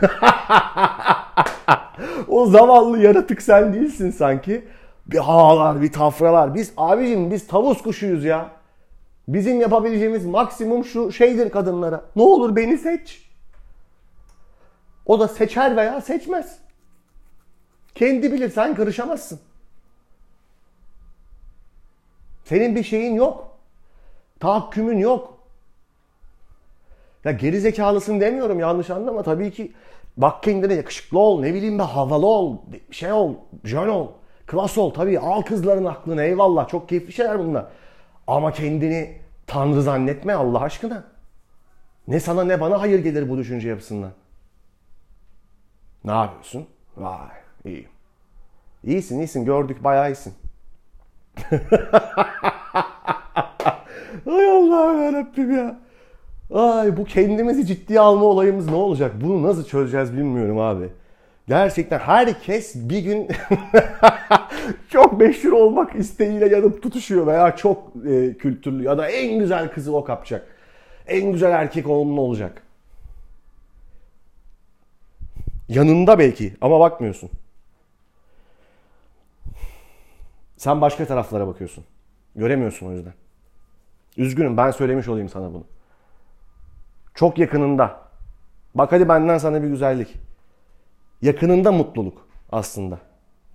o 2.27 2.45
zavallı 2.45 2.99
yaratık 2.99 3.41
sen 3.41 3.73
değilsin 3.73 4.11
sanki. 4.11 4.65
Bir 5.07 5.17
havalar, 5.17 5.81
bir 5.81 5.91
tafralar. 5.91 6.55
Biz 6.55 6.73
abicim 6.77 7.31
biz 7.31 7.47
tavus 7.47 7.81
kuşuyuz 7.81 8.25
ya. 8.25 8.49
Bizim 9.27 9.61
yapabileceğimiz 9.61 10.25
maksimum 10.25 10.85
şu 10.85 11.11
şeydir 11.11 11.49
kadınlara. 11.49 12.05
Ne 12.15 12.21
olur 12.21 12.55
beni 12.55 12.77
seç. 12.77 13.29
O 15.05 15.19
da 15.19 15.27
seçer 15.27 15.77
veya 15.77 16.01
seçmez. 16.01 16.59
Kendi 17.95 18.31
bilir 18.33 18.49
sen 18.49 18.75
karışamazsın. 18.75 19.39
Senin 22.43 22.75
bir 22.75 22.83
şeyin 22.83 23.15
yok. 23.15 23.57
Tahakkümün 24.39 24.97
yok. 24.97 25.37
Ya 27.23 27.31
geri 27.31 27.59
zekalısın 27.59 28.21
demiyorum 28.21 28.59
yanlış 28.59 28.89
anlama. 28.89 29.23
Tabii 29.23 29.51
ki 29.51 29.73
bak 30.17 30.43
kendine 30.43 30.73
yakışıklı 30.73 31.19
ol, 31.19 31.39
ne 31.39 31.53
bileyim 31.53 31.79
be 31.79 31.83
havalı 31.83 32.25
ol, 32.25 32.57
şey 32.91 33.11
ol, 33.11 33.33
jön 33.63 33.87
ol, 33.87 34.07
klas 34.47 34.77
ol. 34.77 34.93
Tabii 34.93 35.19
al 35.19 35.41
kızların 35.41 35.85
aklını 35.85 36.23
eyvallah 36.23 36.67
çok 36.67 36.89
keyifli 36.89 37.13
şeyler 37.13 37.39
bunlar. 37.39 37.65
Ama 38.27 38.51
kendini 38.51 39.17
tanrı 39.47 39.81
zannetme 39.81 40.33
Allah 40.33 40.61
aşkına. 40.61 41.03
Ne 42.07 42.19
sana 42.19 42.43
ne 42.43 42.61
bana 42.61 42.81
hayır 42.81 42.99
gelir 42.99 43.29
bu 43.29 43.37
düşünce 43.37 43.69
yapısından. 43.69 44.11
Ne 46.03 46.11
yapıyorsun? 46.11 46.67
Vay 46.97 47.29
iyi. 47.65 47.87
İyisin 48.83 49.19
iyisin 49.19 49.45
gördük 49.45 49.83
bayağı 49.83 50.11
iyisin. 50.11 50.33
Ay 54.27 54.49
Allah'ım 54.49 55.03
yarabbim 55.03 55.57
ya. 55.57 55.79
Ay 56.53 56.97
bu 56.97 57.05
kendimizi 57.05 57.65
ciddiye 57.65 57.99
alma 57.99 58.25
olayımız 58.25 58.67
ne 58.69 58.75
olacak? 58.75 59.13
Bunu 59.21 59.43
nasıl 59.43 59.65
çözeceğiz 59.65 60.13
bilmiyorum 60.13 60.59
abi. 60.59 60.89
Gerçekten 61.47 61.99
herkes 61.99 62.75
bir 62.75 62.99
gün 62.99 63.27
çok 64.89 65.19
meşhur 65.19 65.51
olmak 65.51 65.95
isteğiyle 65.95 66.47
yanıp 66.47 66.83
tutuşuyor 66.83 67.27
veya 67.27 67.55
çok 67.55 67.93
e, 68.07 68.37
kültürlü 68.37 68.83
ya 68.83 68.97
da 68.97 69.09
en 69.09 69.39
güzel 69.39 69.71
kızı 69.71 69.95
o 69.95 70.03
kapacak. 70.03 70.47
En 71.07 71.31
güzel 71.31 71.51
erkek 71.51 71.89
onun 71.89 72.17
olacak. 72.17 72.61
Yanında 75.69 76.19
belki 76.19 76.53
ama 76.61 76.79
bakmıyorsun. 76.79 77.29
Sen 80.57 80.81
başka 80.81 81.05
taraflara 81.05 81.47
bakıyorsun. 81.47 81.83
Göremiyorsun 82.35 82.87
o 82.87 82.91
yüzden. 82.91 83.13
Üzgünüm 84.17 84.57
ben 84.57 84.71
söylemiş 84.71 85.07
olayım 85.07 85.29
sana 85.29 85.53
bunu. 85.53 85.63
Çok 87.13 87.37
yakınında. 87.37 87.99
Bak 88.75 88.91
hadi 88.91 89.09
benden 89.09 89.37
sana 89.37 89.63
bir 89.63 89.67
güzellik. 89.67 90.15
Yakınında 91.23 91.71
mutluluk 91.71 92.27
aslında. 92.51 92.99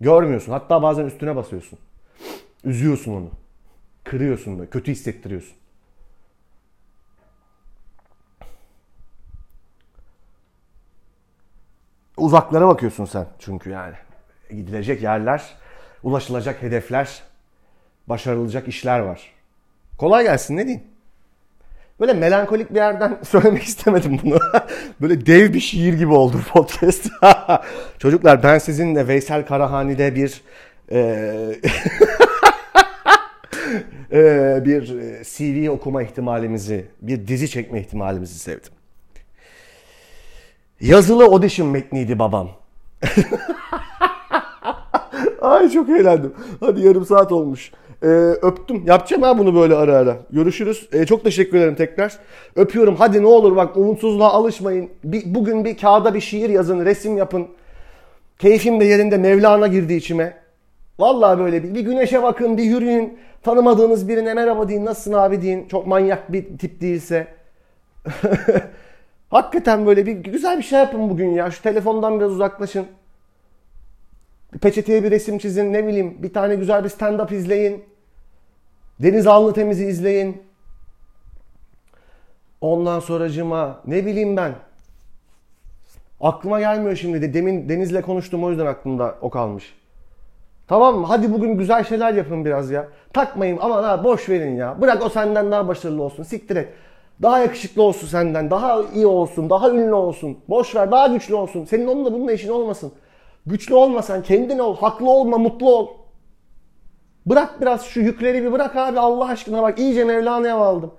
Görmüyorsun. 0.00 0.52
Hatta 0.52 0.83
bazen 0.83 1.04
üstüne 1.07 1.37
basıyorsun. 1.37 1.78
Üzüyorsun 2.64 3.12
onu. 3.12 3.31
Kırıyorsun 4.04 4.59
böyle. 4.59 4.70
Kötü 4.70 4.92
hissettiriyorsun. 4.92 5.57
Uzaklara 12.16 12.68
bakıyorsun 12.68 13.04
sen 13.04 13.26
çünkü 13.38 13.70
yani. 13.70 13.94
Gidilecek 14.50 15.02
yerler, 15.02 15.57
ulaşılacak 16.02 16.62
hedefler, 16.62 17.22
başarılacak 18.07 18.68
işler 18.68 19.00
var. 19.00 19.33
Kolay 19.98 20.24
gelsin 20.24 20.57
ne 20.57 20.66
diyeyim? 20.66 20.85
Böyle 22.00 22.12
melankolik 22.12 22.70
bir 22.70 22.76
yerden 22.76 23.18
söylemek 23.28 23.62
istemedim 23.62 24.20
bunu. 24.24 24.38
Böyle 25.00 25.26
dev 25.26 25.52
bir 25.52 25.61
şiir 25.61 25.94
gibi 25.94 26.12
oldu 26.12 26.37
podcast. 26.52 27.08
Çocuklar 27.98 28.42
ben 28.42 28.58
sizinle 28.58 29.08
Veysel 29.08 29.46
Karahani'de 29.46 30.14
bir 30.14 30.42
e, 30.92 30.98
e, 34.12 34.62
bir 34.64 34.87
CV 35.22 35.70
okuma 35.70 36.02
ihtimalimizi, 36.02 36.87
bir 37.02 37.28
dizi 37.28 37.50
çekme 37.50 37.80
ihtimalimizi 37.80 38.38
sevdim. 38.38 38.72
Yazılı 40.80 41.24
audition 41.24 41.68
metniydi 41.68 42.18
babam. 42.18 42.50
Ay 45.40 45.70
çok 45.70 45.88
eğlendim. 45.88 46.34
Hadi 46.61 46.80
yarım 46.80 47.04
saat 47.04 47.32
olmuş. 47.32 47.72
Ee, 48.02 48.06
öptüm. 48.42 48.87
Yapacağım 48.87 49.22
ha 49.22 49.38
bunu 49.38 49.54
böyle 49.54 49.74
ara 49.74 49.96
ara. 49.96 50.16
Görüşürüz. 50.30 50.88
Ee, 50.92 51.06
çok 51.06 51.24
teşekkür 51.24 51.58
ederim 51.58 51.74
tekrar. 51.74 52.18
Öpüyorum. 52.56 52.96
Hadi 52.96 53.22
ne 53.22 53.26
olur 53.26 53.56
bak 53.56 53.76
umutsuzluğa 53.76 54.32
alışmayın. 54.32 54.90
Bir, 55.04 55.22
bugün 55.34 55.64
bir 55.64 55.76
kağıda 55.76 56.14
bir 56.14 56.20
şiir 56.20 56.50
yazın, 56.50 56.84
resim 56.84 57.16
yapın. 57.16 57.46
Keyfim 58.38 58.80
de 58.80 58.84
yerinde 58.84 59.18
Mevlana 59.18 59.66
girdi 59.66 59.94
içime. 59.94 60.37
Vallahi 60.98 61.38
böyle 61.38 61.62
bir, 61.62 61.74
bir 61.74 61.80
güneşe 61.80 62.22
bakın, 62.22 62.56
bir 62.56 62.62
yürüyün. 62.62 63.18
Tanımadığınız 63.42 64.08
birine 64.08 64.34
merhaba 64.34 64.68
deyin, 64.68 64.84
nasılsın 64.84 65.12
abi 65.12 65.42
deyin. 65.42 65.68
Çok 65.68 65.87
manyak 65.87 66.32
bir 66.32 66.58
tip 66.58 66.80
değilse. 66.80 67.26
Hakikaten 69.30 69.87
böyle 69.87 70.06
bir 70.06 70.12
güzel 70.12 70.58
bir 70.58 70.62
şey 70.62 70.78
yapın 70.78 71.11
bugün 71.11 71.30
ya. 71.30 71.50
Şu 71.50 71.62
telefondan 71.62 72.20
biraz 72.20 72.32
uzaklaşın. 72.32 72.87
Peçeteye 74.61 75.04
bir 75.04 75.11
resim 75.11 75.38
çizin 75.38 75.72
ne 75.72 75.87
bileyim. 75.87 76.22
Bir 76.22 76.32
tane 76.32 76.54
güzel 76.54 76.84
bir 76.84 76.88
stand-up 76.88 77.34
izleyin. 77.34 77.84
Deniz 79.02 79.26
Alnı 79.26 79.52
Temiz'i 79.52 79.84
izleyin. 79.87 80.42
Ondan 82.61 83.00
sonracıma 83.00 83.80
ne 83.87 84.06
bileyim 84.06 84.37
ben. 84.37 84.52
Aklıma 86.20 86.61
gelmiyor 86.61 86.96
şimdi 86.96 87.22
de. 87.22 87.34
Demin 87.34 87.68
Deniz'le 87.68 88.02
konuştum 88.02 88.44
o 88.44 88.50
yüzden 88.50 88.66
aklımda 88.66 89.14
o 89.20 89.30
kalmış. 89.30 89.74
Tamam 90.68 90.98
mı? 90.98 91.06
Hadi 91.06 91.32
bugün 91.32 91.58
güzel 91.58 91.84
şeyler 91.84 92.14
yapın 92.14 92.44
biraz 92.44 92.70
ya. 92.70 92.88
Takmayın 93.12 93.58
ama 93.61 93.82
ha 93.82 94.04
boş 94.04 94.28
verin 94.28 94.56
ya. 94.56 94.80
Bırak 94.80 95.06
o 95.06 95.08
senden 95.08 95.50
daha 95.50 95.68
başarılı 95.68 96.02
olsun. 96.02 96.22
Siktir 96.22 96.56
et. 96.56 96.68
Daha 97.22 97.38
yakışıklı 97.38 97.82
olsun 97.82 98.06
senden. 98.06 98.50
Daha 98.50 98.82
iyi 98.94 99.06
olsun. 99.06 99.50
Daha 99.50 99.70
ünlü 99.70 99.94
olsun. 99.94 100.38
Boş 100.48 100.74
ver. 100.74 100.90
Daha 100.90 101.06
güçlü 101.06 101.34
olsun. 101.34 101.64
Senin 101.64 101.87
onunla 101.87 102.12
bununla 102.12 102.32
işin 102.32 102.48
olmasın. 102.48 102.92
Güçlü 103.48 103.74
olmasan 103.74 104.22
kendin 104.22 104.58
ol. 104.58 104.76
Haklı 104.76 105.11
olma. 105.11 105.38
Mutlu 105.38 105.74
ol. 105.74 105.88
Bırak 107.26 107.61
biraz 107.61 107.84
şu 107.84 108.00
yükleri 108.00 108.42
bir 108.42 108.52
bırak 108.52 108.76
abi 108.76 109.00
Allah 109.00 109.28
aşkına 109.28 109.62
bak 109.62 109.78
iyice 109.78 110.04
Mevlana'ya 110.04 110.56
aldım. 110.56 110.94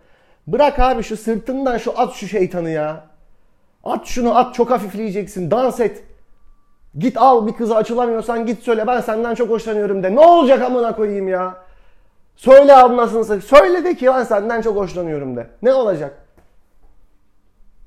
Bırak 0.47 0.79
abi 0.79 1.03
şu 1.03 1.17
sırtından 1.17 1.77
şu 1.77 1.99
at 1.99 2.13
şu 2.13 2.27
şeytanı 2.27 2.69
ya. 2.69 3.05
At 3.83 4.05
şunu 4.05 4.37
at 4.37 4.55
çok 4.55 4.71
hafifleyeceksin. 4.71 5.51
Dans 5.51 5.79
et. 5.79 6.03
Git 6.97 7.17
al 7.17 7.47
bir 7.47 7.53
kızı 7.53 7.75
açılamıyorsan 7.75 8.45
git 8.45 8.63
söyle 8.63 8.87
ben 8.87 9.01
senden 9.01 9.35
çok 9.35 9.49
hoşlanıyorum 9.49 10.03
de. 10.03 10.15
Ne 10.15 10.19
olacak 10.19 10.61
amına 10.61 10.95
koyayım 10.95 11.27
ya. 11.27 11.57
Söyle 12.35 12.75
ablasını 12.75 13.41
söyle 13.41 13.83
de 13.83 13.95
ki 13.95 14.07
ben 14.07 14.23
senden 14.23 14.61
çok 14.61 14.75
hoşlanıyorum 14.75 15.35
de. 15.35 15.47
Ne 15.61 15.73
olacak? 15.73 16.25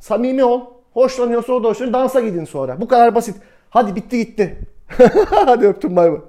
Samimi 0.01 0.45
ol. 0.45 0.61
Hoşlanıyorsa 0.95 1.53
o 1.53 1.65
da 1.65 1.69
hoşlanıyor. 1.69 1.95
Dansa 1.95 2.21
gidin 2.21 2.45
sonra. 2.45 2.81
Bu 2.81 2.89
kadar 2.89 3.15
basit. 3.15 3.37
Hadi 3.73 3.97
bitti 3.97 4.19
gitti. 4.19 4.59
Hadi 5.31 5.67
öptüm 5.67 5.97
bay 5.97 6.13
bay. 6.13 6.21